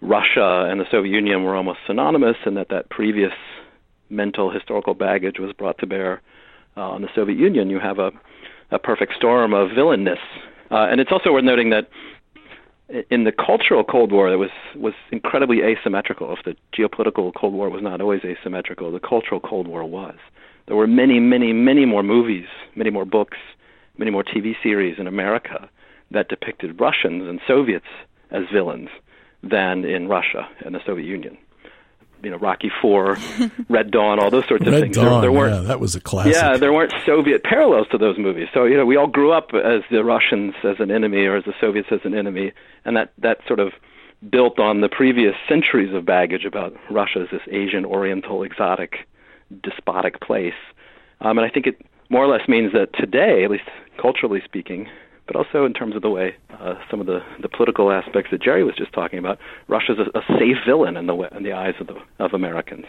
[0.00, 3.32] Russia and the Soviet Union were almost synonymous, and that that previous
[4.10, 6.20] mental historical baggage was brought to bear
[6.76, 7.70] uh, on the Soviet Union.
[7.70, 8.10] You have a,
[8.70, 10.18] a perfect storm of villainness,
[10.70, 11.88] uh, and it's also worth noting that
[13.10, 16.34] in the cultural Cold War, that was was incredibly asymmetrical.
[16.36, 20.16] If the geopolitical Cold War was not always asymmetrical, the cultural Cold War was.
[20.66, 23.38] There were many, many, many more movies, many more books,
[23.98, 25.68] many more TV series in America
[26.10, 27.86] that depicted Russians and Soviets
[28.32, 28.88] as villains
[29.42, 31.38] than in Russia and the Soviet Union.
[32.22, 33.18] You know, Rocky Four,
[33.68, 34.96] Red Dawn, all those sorts Red of things.
[34.96, 36.34] Dawn, there, there weren't, yeah, that was a classic.
[36.34, 38.46] Yeah, there weren't Soviet parallels to those movies.
[38.54, 41.44] So you know, we all grew up as the Russians as an enemy or as
[41.44, 42.52] the Soviets as an enemy,
[42.84, 43.72] and that that sort of
[44.30, 49.08] built on the previous centuries of baggage about Russia as this Asian, Oriental, exotic,
[49.62, 50.54] despotic place.
[51.20, 53.64] Um, and I think it more or less means that today, at least
[54.00, 54.88] culturally speaking,
[55.32, 58.42] but also in terms of the way uh, some of the, the political aspects that
[58.42, 59.38] Gerry was just talking about.
[59.68, 62.86] Russia's a, a safe villain in the in the eyes of the of Americans.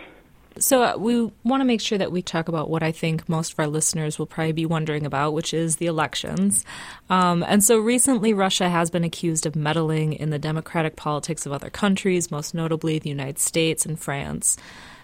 [0.60, 3.54] So uh, we want to make sure that we talk about what I think most
[3.54, 6.64] of our listeners will probably be wondering about, which is the elections.
[7.10, 11.52] Um, and so recently, Russia has been accused of meddling in the democratic politics of
[11.52, 14.58] other countries, most notably the United States and France.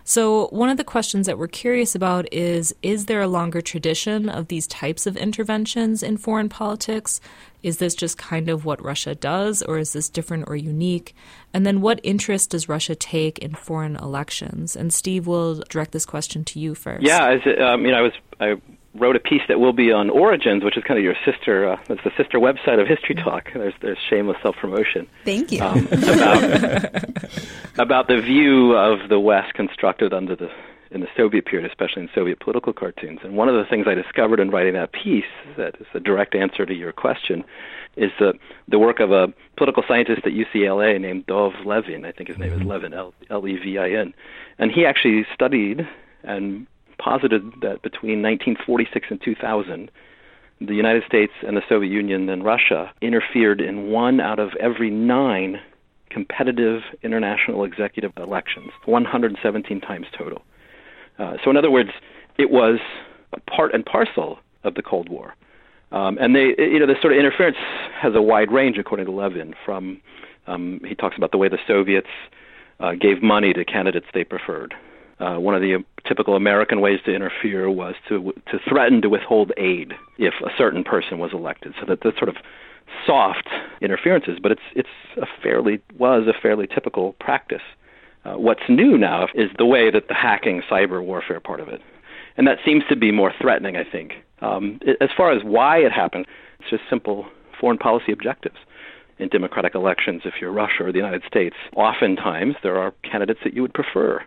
[0.09, 4.27] So, one of the questions that we're curious about is Is there a longer tradition
[4.27, 7.21] of these types of interventions in foreign politics?
[7.61, 11.15] Is this just kind of what Russia does, or is this different or unique?
[11.53, 14.75] And then, what interest does Russia take in foreign elections?
[14.75, 17.03] And Steve will direct this question to you first.
[17.03, 18.55] Yeah, you know, I was I
[18.95, 21.69] wrote a piece that will be on Origins, which is kind of your sister.
[21.69, 23.49] Uh, it's the sister website of History Talk.
[23.53, 25.07] There's there's shameless self promotion.
[25.25, 25.61] Thank you.
[25.61, 27.03] Um, about,
[27.77, 30.49] about the view of the West constructed under the
[30.91, 33.19] in the Soviet period, especially in Soviet political cartoons.
[33.23, 35.23] And one of the things I discovered in writing that piece,
[35.55, 37.43] that is a direct answer to your question,
[37.95, 38.33] is the
[38.67, 42.05] the work of a political scientist at UCLA named Dov Levin.
[42.05, 42.69] I think his name is mm-hmm.
[42.69, 44.13] Levin, L E V I N,
[44.57, 45.87] and he actually studied
[46.23, 46.67] and
[46.99, 49.91] posited that between 1946 and 2000,
[50.61, 54.89] the United States and the Soviet Union and Russia interfered in one out of every
[54.89, 55.59] nine
[56.09, 60.41] competitive international executive elections, 117 times total.
[61.17, 61.91] Uh, so, in other words,
[62.37, 62.79] it was
[63.47, 65.35] part and parcel of the Cold War.
[65.91, 67.57] Um, and they, you know, this sort of interference
[67.99, 69.53] has a wide range, according to Levin.
[69.65, 70.01] From
[70.47, 72.07] um, he talks about the way the Soviets
[72.79, 74.73] uh, gave money to candidates they preferred,
[75.19, 79.51] uh, one of the typical American ways to interfere was to to threaten to withhold
[79.57, 81.73] aid if a certain person was elected.
[81.79, 82.37] So that that's sort of
[83.05, 83.47] soft
[83.81, 84.89] interferences, but it's it's
[85.21, 87.61] a fairly was a fairly typical practice.
[88.25, 91.81] Uh, what's new now is the way that the hacking cyber warfare part of it,
[92.37, 93.75] and that seems to be more threatening.
[93.75, 94.13] I think.
[94.41, 96.25] Um, it, as far as why it happened,
[96.59, 97.27] it's just simple
[97.59, 98.55] foreign policy objectives
[99.17, 101.57] in democratic elections if you're Russia or the United States.
[101.75, 104.23] Oftentimes, there are candidates that you would prefer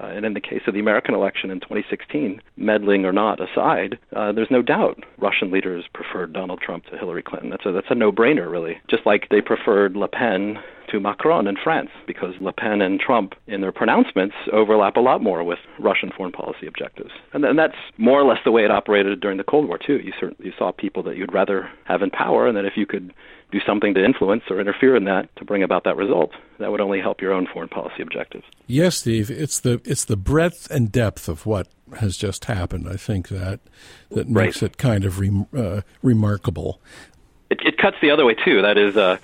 [0.00, 3.98] Uh, and in the case of the American election in 2016, meddling or not aside,
[4.14, 7.50] uh, there's no doubt Russian leaders preferred Donald Trump to Hillary Clinton.
[7.50, 8.78] That's a that's a no-brainer, really.
[8.88, 10.58] Just like they preferred Le Pen
[10.90, 15.22] to Macron in France, because Le Pen and Trump, in their pronouncements, overlap a lot
[15.22, 17.10] more with Russian foreign policy objectives.
[17.32, 20.00] And, and that's more or less the way it operated during the Cold War too.
[20.04, 23.12] You certainly saw people that you'd rather have in power, and that if you could
[23.54, 26.32] do something to influence or interfere in that to bring about that result.
[26.58, 28.44] That would only help your own foreign policy objectives.
[28.66, 29.30] Yes, Steve.
[29.30, 32.88] It's the it's the breadth and depth of what has just happened.
[32.88, 33.60] I think that
[34.10, 34.72] that makes right.
[34.72, 36.80] it kind of re, uh, remarkable.
[37.48, 38.60] It, it, cuts the other way too.
[38.62, 38.96] That is.
[38.96, 39.18] Uh,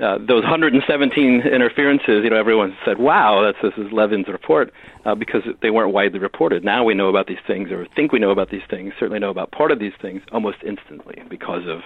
[0.00, 4.72] uh, those 117 interferences, you know, everyone said, "Wow, that's this is Levin's report,"
[5.04, 6.64] uh, because they weren't widely reported.
[6.64, 8.94] Now we know about these things, or think we know about these things.
[8.98, 11.82] Certainly know about part of these things almost instantly because of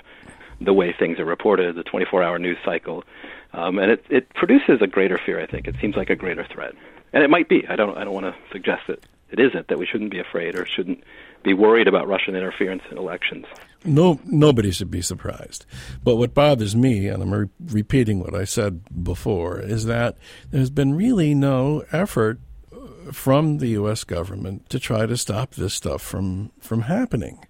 [0.61, 3.05] the way things are reported, the 24-hour news cycle,
[3.53, 5.41] um, and it, it produces a greater fear.
[5.41, 6.75] I think it seems like a greater threat,
[7.13, 7.67] and it might be.
[7.69, 10.55] I don't I don't want to suggest that it isn't that we shouldn't be afraid
[10.55, 11.03] or shouldn't
[11.43, 13.47] be worried about Russian interference in elections.
[13.85, 15.65] No, nobody should be surprised.
[16.03, 20.17] But what bothers me, and I'm re- repeating what I said before, is that
[20.51, 22.41] there's been really no effort
[22.73, 24.05] uh, from the U.S.
[24.05, 27.47] government to try to stop this stuff from from happening.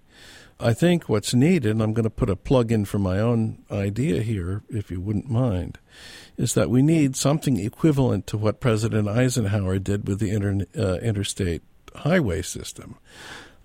[0.59, 3.63] I think what's needed, and I'm going to put a plug in for my own
[3.69, 5.77] idea here, if you wouldn't mind,
[6.35, 10.95] is that we need something equivalent to what President Eisenhower did with the inter, uh,
[10.95, 11.61] interstate
[11.95, 12.97] highway system,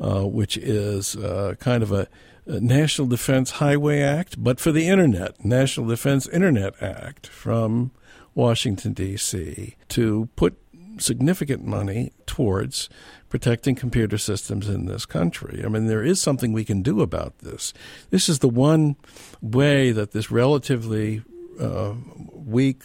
[0.00, 2.08] uh, which is uh, kind of a,
[2.46, 7.90] a, National Defense Highway Act, but for the Internet, National Defense Internet Act from
[8.34, 10.58] Washington, D.C., to put
[10.98, 12.88] significant money towards
[13.28, 15.62] protecting computer systems in this country.
[15.64, 17.72] I mean, there is something we can do about this.
[18.10, 18.96] This is the one
[19.40, 21.22] way that this relatively
[21.58, 21.94] uh,
[22.32, 22.82] weak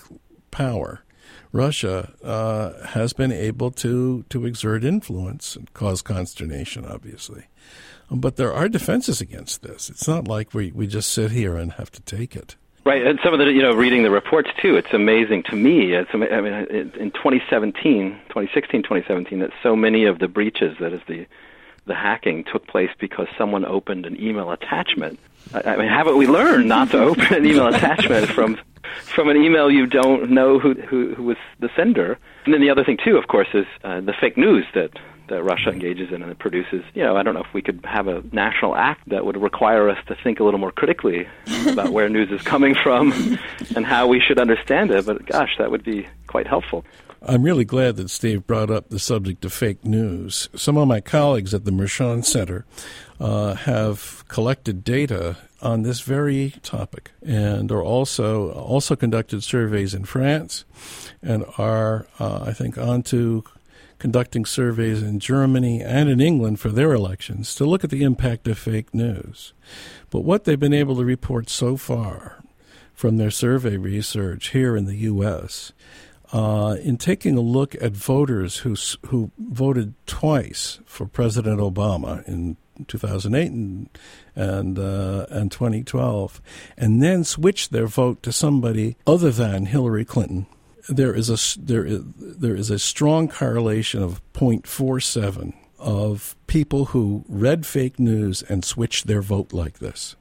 [0.52, 1.04] power,
[1.52, 7.48] Russia, uh, has been able to, to exert influence and cause consternation, obviously.
[8.10, 9.90] But there are defenses against this.
[9.90, 12.56] It's not like we, we just sit here and have to take it.
[12.88, 14.78] Right, and some of the you know reading the reports too.
[14.78, 15.92] It's amazing to me.
[15.92, 17.74] It's I mean in 2017,
[18.30, 21.28] 2016, 2017 that so many of the breaches that is the
[21.86, 25.20] the hacking took place because someone opened an email attachment.
[25.54, 28.58] I, I mean, haven't we learned not to open an email attachment from
[29.04, 32.18] from an email you don't know who who, who was the sender?
[32.46, 34.92] And then the other thing too, of course, is uh, the fake news that
[35.28, 36.84] that Russia engages in and it produces.
[36.94, 39.90] You know, I don't know if we could have a national act that would require
[39.90, 41.28] us to think a little more critically
[41.68, 43.12] about where news is coming from
[43.76, 45.06] and how we should understand it.
[45.06, 46.86] But gosh, that would be quite helpful.
[47.22, 50.50] I'm really glad that Steve brought up the subject of fake news.
[50.56, 52.66] Some of my colleagues at the Mershon Center
[53.20, 60.06] uh, have collected data on this very topic and are also also conducted surveys in
[60.06, 60.66] France
[61.24, 63.44] and are, uh, I think, on to
[64.00, 68.48] conducting surveys in Germany and in England for their elections to look at the impact
[68.48, 69.54] of fake news.
[70.10, 72.44] But what they've been able to report so far
[72.94, 75.72] from their survey research here in the U.S.
[76.34, 78.76] Uh, in taking a look at voters who
[79.08, 82.58] who voted twice for President Obama in
[82.88, 83.90] 2008 and
[84.36, 86.42] and, uh, and 2012,
[86.78, 90.46] and then switched their vote to somebody other than Hillary Clinton
[90.90, 97.24] there is a there is there is a strong correlation of 0.47 of people who
[97.28, 100.16] read fake news and switched their vote like this.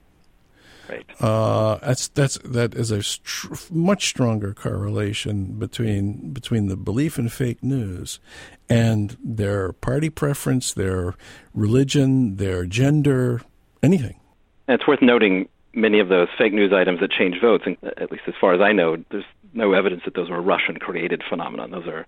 [0.88, 1.04] Right.
[1.20, 7.28] Uh, that's that's that is a str- much stronger correlation between between the belief in
[7.28, 8.20] fake news
[8.68, 11.14] and their party preference, their
[11.54, 13.40] religion, their gender,
[13.82, 14.20] anything.
[14.68, 18.10] And it's worth noting many of those fake news items that change votes, and at
[18.10, 19.24] least as far as I know, there's
[19.56, 21.68] no evidence that those were Russian created phenomena.
[21.68, 22.06] Those are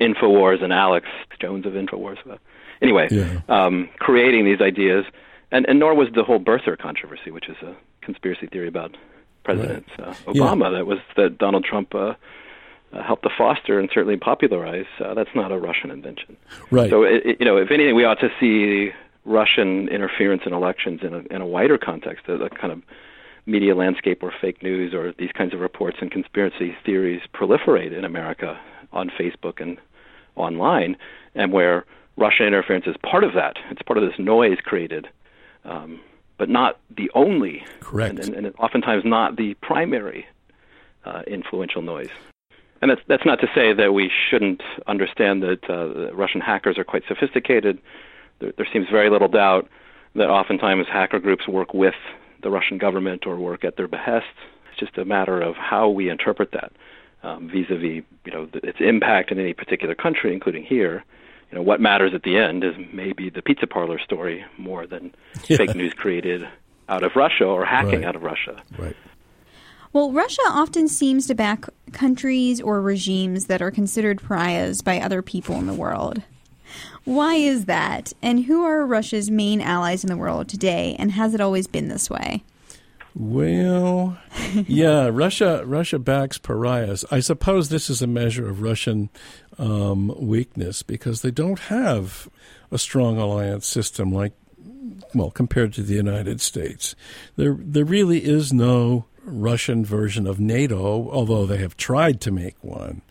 [0.00, 1.06] Infowars and Alex
[1.40, 2.18] Jones of Infowars.
[2.82, 3.40] Anyway, yeah.
[3.48, 5.04] um, creating these ideas,
[5.50, 8.96] and, and nor was the whole birther controversy, which is a conspiracy theory about
[9.44, 10.08] President right.
[10.08, 10.78] uh, Obama yeah.
[10.78, 12.14] that was that Donald Trump uh,
[12.92, 14.86] uh, helped to foster and certainly popularize.
[14.98, 16.36] Uh, that's not a Russian invention.
[16.70, 16.90] Right.
[16.90, 18.92] So, it, it, you know, if anything, we ought to see
[19.24, 22.82] Russian interference in elections in a, in a wider context, a, a kind of
[23.46, 28.04] media landscape where fake news or these kinds of reports and conspiracy theories proliferate in
[28.04, 28.58] America
[28.92, 29.78] on Facebook and
[30.36, 30.96] online,
[31.34, 31.84] and where
[32.16, 33.56] Russian interference is part of that.
[33.70, 35.08] It's part of this noise created,
[35.64, 36.00] um,
[36.38, 37.64] but not the only.
[37.80, 38.18] Correct.
[38.18, 40.26] And, and, and oftentimes not the primary
[41.04, 42.10] uh, influential noise.
[42.80, 46.84] And that's, that's not to say that we shouldn't understand that uh, Russian hackers are
[46.84, 47.80] quite sophisticated.
[48.40, 49.68] There, there seems very little doubt
[50.14, 51.94] that oftentimes hacker groups work with
[52.44, 54.26] the Russian government or work at their behest.
[54.70, 56.70] It's just a matter of how we interpret that
[57.24, 61.02] um, vis-a-vis, you know, its impact in any particular country, including here,
[61.50, 65.12] you know, what matters at the end is maybe the pizza parlor story more than
[65.48, 65.56] Yeah.
[65.56, 66.46] fake news created
[66.88, 68.04] out of Russia or hacking Right.
[68.04, 68.62] out of Russia.
[68.78, 68.96] Right.
[69.94, 75.22] Well, Russia often seems to back countries or regimes that are considered pariahs by other
[75.22, 76.20] people in the world.
[77.04, 78.12] Why is that?
[78.22, 80.96] And who are Russia's main allies in the world today?
[80.98, 82.42] And has it always been this way?
[83.14, 84.18] Well,
[84.66, 87.04] yeah, Russia Russia backs pariahs.
[87.10, 89.08] I suppose this is a measure of Russian
[89.56, 92.28] um, weakness because they don't have
[92.72, 94.32] a strong alliance system like
[95.14, 96.96] well compared to the United States.
[97.36, 102.56] There there really is no Russian version of NATO, although they have tried to make
[102.62, 103.02] one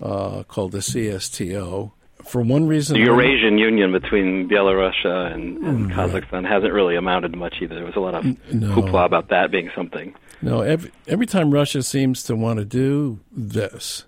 [0.00, 1.90] uh, called the CSTO.
[2.30, 7.32] For one reason, The Eurasian Union between Belarus and, and Mm, Kazakhstan hasn't really amounted
[7.32, 7.74] to much either.
[7.74, 8.68] There was a lot of no.
[8.68, 10.14] hoopla about that being something.
[10.40, 14.04] No, every every time Russia seems to want to do this,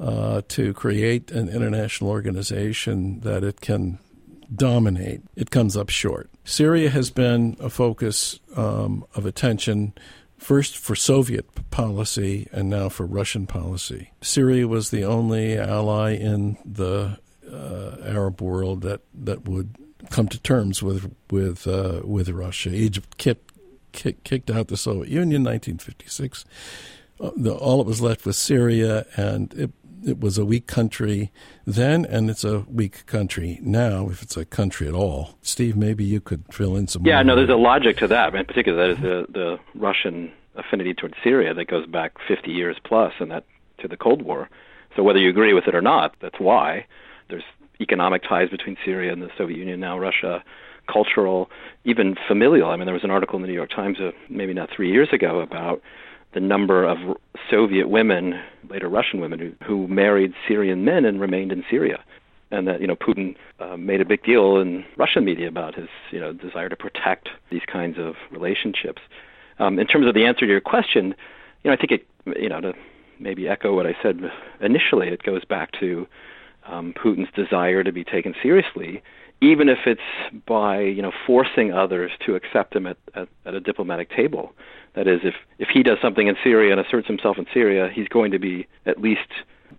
[0.00, 4.00] uh, to create an international organization that it can
[4.54, 6.28] dominate, it comes up short.
[6.44, 9.92] Syria has been a focus um, of attention.
[10.36, 14.10] First for Soviet policy and now for Russian policy.
[14.20, 17.18] Syria was the only ally in the
[17.52, 19.76] uh, Arab world that, that would
[20.10, 22.70] come to terms with with uh, with Russia.
[22.70, 23.52] Egypt kept
[23.92, 26.44] kick, kicked out the Soviet Union, in 1956.
[27.20, 29.70] Uh, the, all that was left was Syria, and it
[30.04, 31.30] it was a weak country
[31.64, 35.38] then, and it's a weak country now, if it's a country at all.
[35.42, 37.06] Steve, maybe you could fill in some.
[37.06, 37.24] Yeah, more.
[37.24, 38.34] no, there's a logic to that.
[38.34, 42.76] In particular, that is the, the Russian affinity towards Syria that goes back 50 years
[42.84, 43.44] plus, and that
[43.78, 44.48] to the Cold War.
[44.96, 46.86] So whether you agree with it or not, that's why
[47.32, 47.44] there's
[47.80, 50.44] economic ties between Syria and the Soviet Union now, Russia,
[50.90, 51.50] cultural,
[51.84, 52.70] even familial.
[52.70, 54.90] I mean, there was an article in the New York Times, uh, maybe not three
[54.90, 55.82] years ago, about
[56.34, 56.98] the number of
[57.50, 61.98] Soviet women, later Russian women, who, who married Syrian men and remained in Syria
[62.52, 65.88] and that you know Putin uh, made a big deal in Russian media about his
[66.10, 69.02] you know desire to protect these kinds of relationships.
[69.58, 71.14] Um, in terms of the answer to your question,
[71.64, 72.06] you know I think it
[72.38, 72.74] you know to
[73.18, 74.20] maybe echo what I said
[74.60, 76.06] initially, it goes back to
[76.66, 79.02] um, Putin's desire to be taken seriously,
[79.40, 80.00] even if it's
[80.46, 84.52] by you know forcing others to accept him at, at, at a diplomatic table.
[84.94, 88.08] That is, if if he does something in Syria and asserts himself in Syria, he's
[88.08, 89.28] going to be at least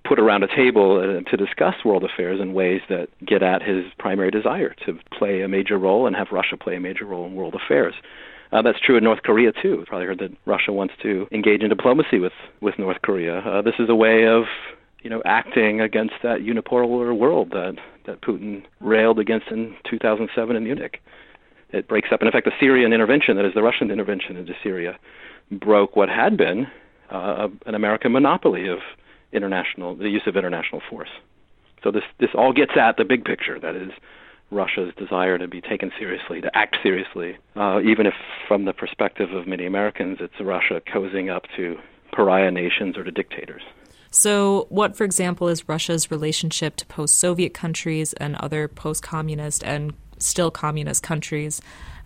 [0.06, 3.86] put around a table uh, to discuss world affairs in ways that get at his
[4.00, 7.36] primary desire to play a major role and have Russia play a major role in
[7.36, 7.94] world affairs.
[8.52, 9.78] Uh, that's true in North Korea too.
[9.80, 13.40] You've probably heard that Russia wants to engage in diplomacy with with North Korea.
[13.40, 14.44] Uh, this is a way of
[15.04, 17.76] you know acting against that unipolar world that
[18.06, 21.02] that Putin railed against in 2007 in Munich.
[21.70, 22.22] It breaks up.
[22.22, 24.98] And in fact, the Syrian intervention, that is the Russian intervention into Syria,
[25.52, 26.68] broke what had been
[27.10, 28.80] uh, an American monopoly of
[29.32, 31.10] international the use of international force.
[31.84, 33.60] So this this all gets at the big picture.
[33.60, 33.92] That is
[34.52, 38.14] Russia's desire to be taken seriously, to act seriously, uh, even if
[38.48, 41.78] from the perspective of many Americans, it's Russia cozying up to
[42.12, 43.64] pariah nations or to dictators.
[44.14, 49.64] So, what, for example, is Russia's relationship to post Soviet countries and other post communist
[49.64, 51.62] and still communist countries?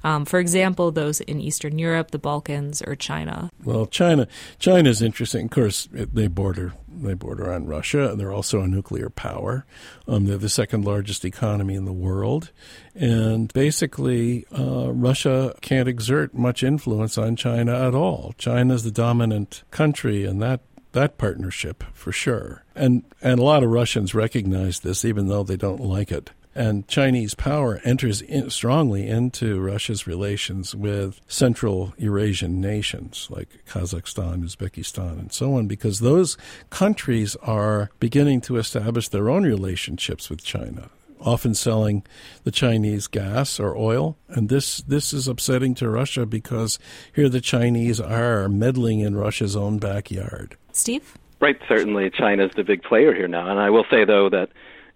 [0.05, 3.49] Um, for example, those in Eastern Europe, the Balkans, or China.
[3.65, 5.45] Well, China China is interesting.
[5.45, 8.11] Of course, they border they border on Russia.
[8.11, 9.65] And they're also a nuclear power.
[10.07, 12.51] Um, they're the second largest economy in the world,
[12.95, 18.33] and basically, uh, Russia can't exert much influence on China at all.
[18.37, 20.61] China is the dominant country in that
[20.97, 22.63] that partnership for sure.
[22.75, 26.31] And and a lot of Russians recognize this, even though they don't like it.
[26.55, 34.43] And Chinese power enters in strongly into Russia's relations with Central Eurasian nations like Kazakhstan,
[34.43, 36.35] Uzbekistan, and so on, because those
[36.71, 40.89] countries are beginning to establish their own relationships with China
[41.19, 42.03] often selling
[42.43, 44.17] the Chinese gas or oil.
[44.27, 46.79] And this, this is upsetting to Russia because
[47.13, 50.57] here the Chinese are meddling in Russia's own backyard.
[50.77, 51.17] Steve?
[51.39, 53.49] Right, certainly China's the big player here now.
[53.49, 54.49] And I will say, though, that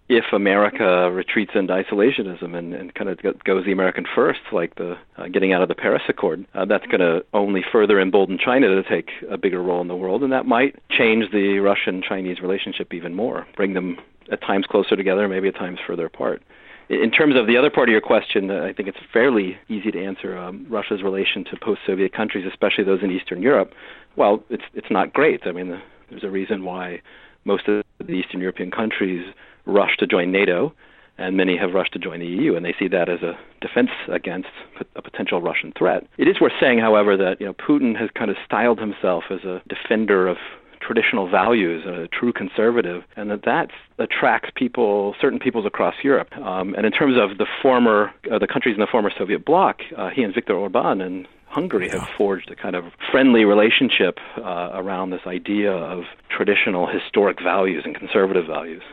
[0.10, 4.98] if America retreats into isolationism and, and kind of goes the American first, like the
[5.18, 8.68] uh, getting out of the Paris Accord, uh, that's going to only further embolden China
[8.68, 12.94] to take a bigger role in the world, and that might change the Russian-Chinese relationship
[12.94, 13.98] even more, bring them
[14.32, 16.42] at times closer together, maybe at times further apart.
[16.90, 19.92] In terms of the other part of your question, uh, I think it's fairly easy
[19.92, 20.38] to answer.
[20.38, 23.74] Um, Russia's relation to post-Soviet countries, especially those in Eastern Europe,
[24.16, 25.42] well, it's it's not great.
[25.46, 27.02] I mean, the, there's a reason why
[27.46, 29.26] most of the Eastern European countries
[29.66, 30.74] rush to join NATO,
[31.18, 33.90] and many have rushed to join the EU, and they see that as a defense
[34.12, 34.50] against
[34.96, 36.06] a potential Russian threat.
[36.18, 39.44] It is worth saying, however, that you know Putin has kind of styled himself as
[39.44, 40.38] a defender of
[40.82, 46.36] traditional values, a true conservative, and that that attracts people, certain peoples across Europe.
[46.38, 49.78] Um, and in terms of the former, uh, the countries in the former Soviet bloc,
[49.96, 54.70] uh, he and Viktor Orban and Hungary have forged a kind of friendly relationship uh,
[54.74, 58.84] around this idea of traditional historic values and conservative values.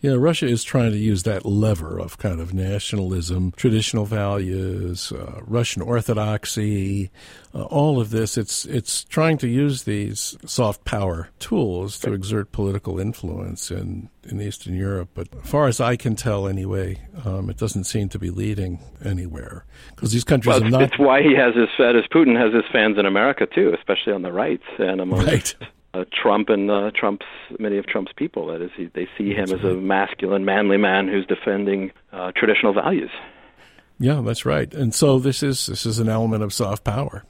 [0.00, 5.40] Yeah, Russia is trying to use that lever of kind of nationalism, traditional values, uh,
[5.42, 7.10] Russian orthodoxy,
[7.54, 8.38] uh, all of this.
[8.38, 14.40] It's it's trying to use these soft power tools to exert political influence in in
[14.40, 15.10] Eastern Europe.
[15.12, 18.80] But as far as I can tell, anyway, um, it doesn't seem to be leading
[19.04, 20.82] anywhere because these countries well, are not.
[20.82, 24.22] It's why he has his as Putin has his fans in America too, especially on
[24.22, 25.54] the right and among right
[25.94, 27.26] uh, Trump and uh, Trump's
[27.58, 28.46] many of Trump's people.
[28.46, 32.72] That is, he, they see him as a masculine, manly man who's defending uh, traditional
[32.72, 33.10] values.
[33.98, 34.72] Yeah, that's right.
[34.72, 37.24] And so this is this is an element of soft power.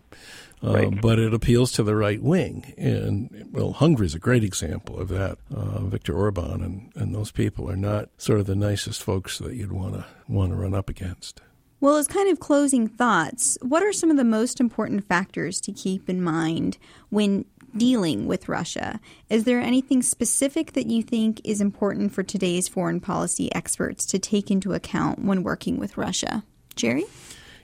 [0.63, 1.01] Uh, right.
[1.01, 2.75] But it appeals to the right wing.
[2.77, 5.39] And, well, Hungary is a great example of that.
[5.55, 9.55] Uh, Viktor Orban and, and those people are not sort of the nicest folks that
[9.55, 11.41] you'd want to want to run up against.
[11.81, 15.73] Well, as kind of closing thoughts, what are some of the most important factors to
[15.73, 16.77] keep in mind
[17.09, 17.47] when
[17.77, 19.01] dealing with Russia.
[19.29, 24.19] Is there anything specific that you think is important for today's foreign policy experts to
[24.19, 26.45] take into account when working with Russia?
[26.77, 27.05] Gerry?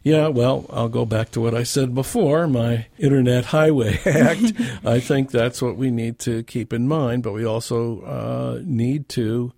[0.02, 4.52] Yeah, well, I'll go back to what I said before my Internet Highway Act.
[4.84, 9.08] I think that's what we need to keep in mind, but we also uh, need
[9.10, 9.52] to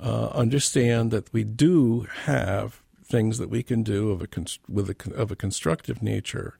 [0.00, 4.28] uh, understand that we do have things that we can do of a,
[4.68, 6.58] with a, of a constructive nature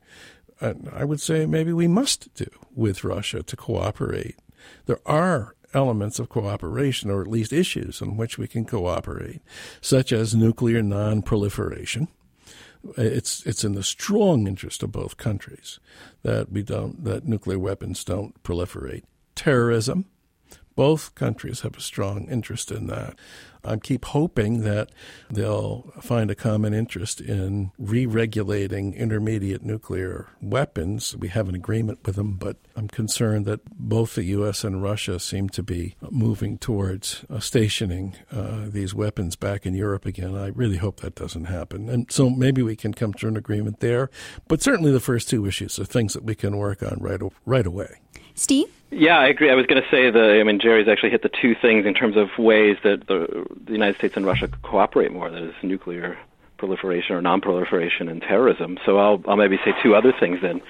[0.63, 4.37] I would say maybe we must do with Russia to cooperate.
[4.87, 9.41] There are elements of cooperation, or at least issues on which we can cooperate,
[9.81, 12.09] such as nuclear non-proliferation.
[12.97, 15.79] It's it's in the strong interest of both countries
[16.23, 19.05] that we don't that nuclear weapons don't proliferate.
[19.35, 20.07] Terrorism,
[20.75, 23.17] both countries have a strong interest in that.
[23.65, 24.91] I keep hoping that
[25.31, 31.17] they'll find a common interest in re regulating intermediate nuclear weapons.
[31.17, 34.65] We have an agreement with them, but I'm concerned that both the U.S.
[34.65, 40.07] and Russia seem to be moving towards uh, stationing uh, these weapons back in Europe
[40.07, 40.35] again.
[40.37, 41.89] I really hope that doesn't happen.
[41.89, 44.11] And so maybe we can come to an agreement there.
[44.49, 47.67] But certainly the first two issues are things that we can work on right, right
[47.67, 48.01] away.
[48.35, 48.69] Steve?
[48.91, 49.51] Yeah, I agree.
[49.51, 50.39] I was going to say the.
[50.41, 53.73] I mean, Gerry's actually hit the two things in terms of ways that the, the
[53.73, 55.31] United States and Russia could cooperate more.
[55.31, 56.19] That is nuclear
[56.59, 58.79] proliferation or non-proliferation and terrorism.
[58.87, 60.61] So I'll, I'll maybe say two other things then.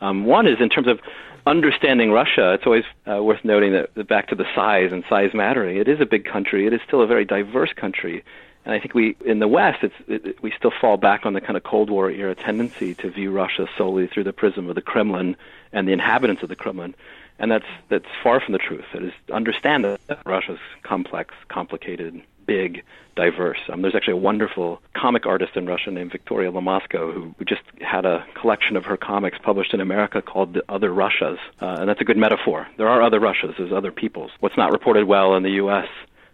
[0.00, 1.00] Um, one is in terms of
[1.46, 2.54] understanding Russia.
[2.54, 5.76] It's always uh, worth noting that, that back to the size and size mattering.
[5.76, 6.66] It is a big country.
[6.66, 8.24] It is still a very diverse country.
[8.64, 11.40] And I think we, in the West, it's, it, we still fall back on the
[11.40, 14.82] kind of Cold War era tendency to view Russia solely through the prism of the
[14.82, 15.36] Kremlin
[15.72, 16.94] and the inhabitants of the Kremlin
[17.38, 18.84] and that's that's far from the truth.
[18.94, 22.84] It is understand that Russia's complex, complicated, big,
[23.16, 23.58] diverse.
[23.68, 27.62] Um, there's actually a wonderful comic artist in Russia named Victoria Lomasko who, who just
[27.80, 31.88] had a collection of her comics published in America called The Other Russias, uh, and
[31.88, 32.66] that's a good metaphor.
[32.76, 34.30] There are other Russias, there's other peoples.
[34.40, 35.88] What's not reported well in the U.S.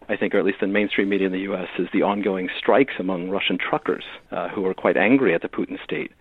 [0.08, 2.94] I think, or at least in mainstream media in the U.S., is the ongoing strikes
[2.98, 6.12] among Russian truckers uh, who are quite angry at the Putin state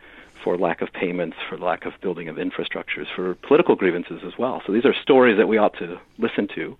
[0.44, 4.62] for lack of payments, for lack of building of infrastructures, for political grievances as well.
[4.66, 6.78] So these are stories that we ought to listen to.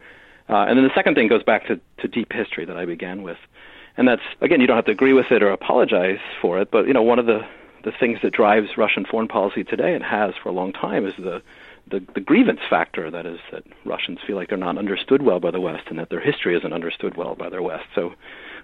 [0.50, 3.24] Uh, and then the second thing goes back to, to deep history that I began
[3.24, 3.38] with.
[3.98, 6.88] And that's, again, you don't have to agree with it or apologize for it, but,
[6.88, 7.42] you know, one of the,
[7.84, 11.14] the things that drives Russian foreign policy today and has for a long time is
[11.18, 11.42] the,
[11.90, 13.10] the, the grievance factor.
[13.10, 16.10] That is, that Russians feel like they're not understood well by the West and that
[16.10, 17.86] their history isn't understood well by their West.
[17.96, 18.14] So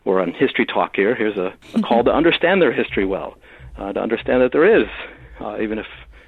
[0.05, 1.15] we're on history talk here.
[1.15, 3.37] Here's a, a call to understand their history well
[3.77, 4.87] uh, to understand that there is,
[5.39, 5.87] uh, even if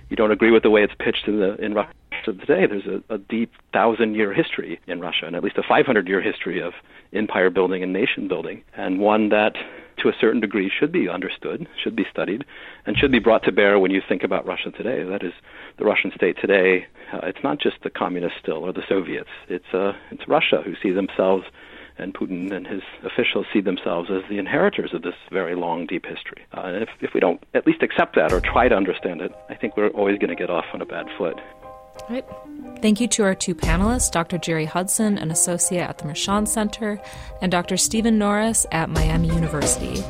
[0.10, 1.92] you don't agree with the way it's pitched in, the, in Russia
[2.24, 6.08] today, there's a, a deep thousand year history in Russia, and at least a 500
[6.08, 6.74] year history of
[7.14, 9.56] empire building and nation building, and one that
[9.98, 12.46] to a certain degree should be understood, should be studied,
[12.86, 15.04] and should be brought to bear when you think about Russia today.
[15.04, 15.34] That is,
[15.78, 16.88] the Russian state today.
[17.12, 19.30] Uh, it's not just the communists still or the Soviets.
[19.48, 21.46] It's uh, it's Russia who see themselves
[21.98, 26.06] and Putin and his officials see themselves as the inheritors of this very long, deep
[26.06, 26.46] history.
[26.54, 29.32] Uh, and if, if we don't at least accept that or try to understand it,
[29.50, 31.40] I think we're always going to get off on a bad foot.
[32.02, 32.26] All right.
[32.82, 34.38] Thank you to our two panelists, Dr.
[34.38, 37.02] Gerry Hudson, an associate at the Mershon Center,
[37.42, 37.78] and Dr.
[37.78, 40.04] Stephen Norris at Miami University.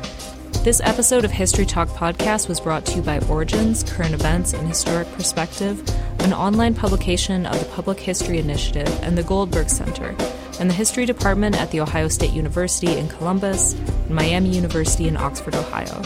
[0.62, 4.66] This episode of History Talk podcast was brought to you by Origins, Current Events, and
[4.66, 5.80] Historic Perspective,
[6.20, 10.14] an online publication of the Public History Initiative and the Goldberg Center,
[10.58, 15.16] and the History Department at The Ohio State University in Columbus and Miami University in
[15.16, 16.02] Oxford, Ohio.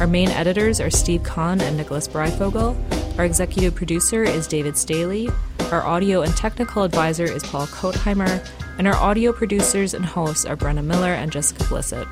[0.00, 2.76] Our main editors are Steve Conn and Nicholas Breyfogle.
[3.18, 5.30] Our executive producer is David Staley.
[5.72, 8.46] Our audio and technical advisor is Paul Kotheimer.
[8.76, 12.06] And our audio producers and hosts are Brenna Miller and Jessica Blissit.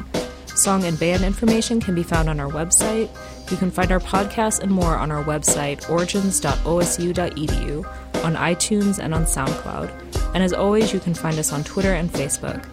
[0.57, 3.11] Song and band information can be found on our website.
[3.51, 9.25] You can find our podcast and more on our website, origins.osu.edu, on iTunes, and on
[9.25, 10.35] SoundCloud.
[10.35, 12.65] And as always, you can find us on Twitter and Facebook.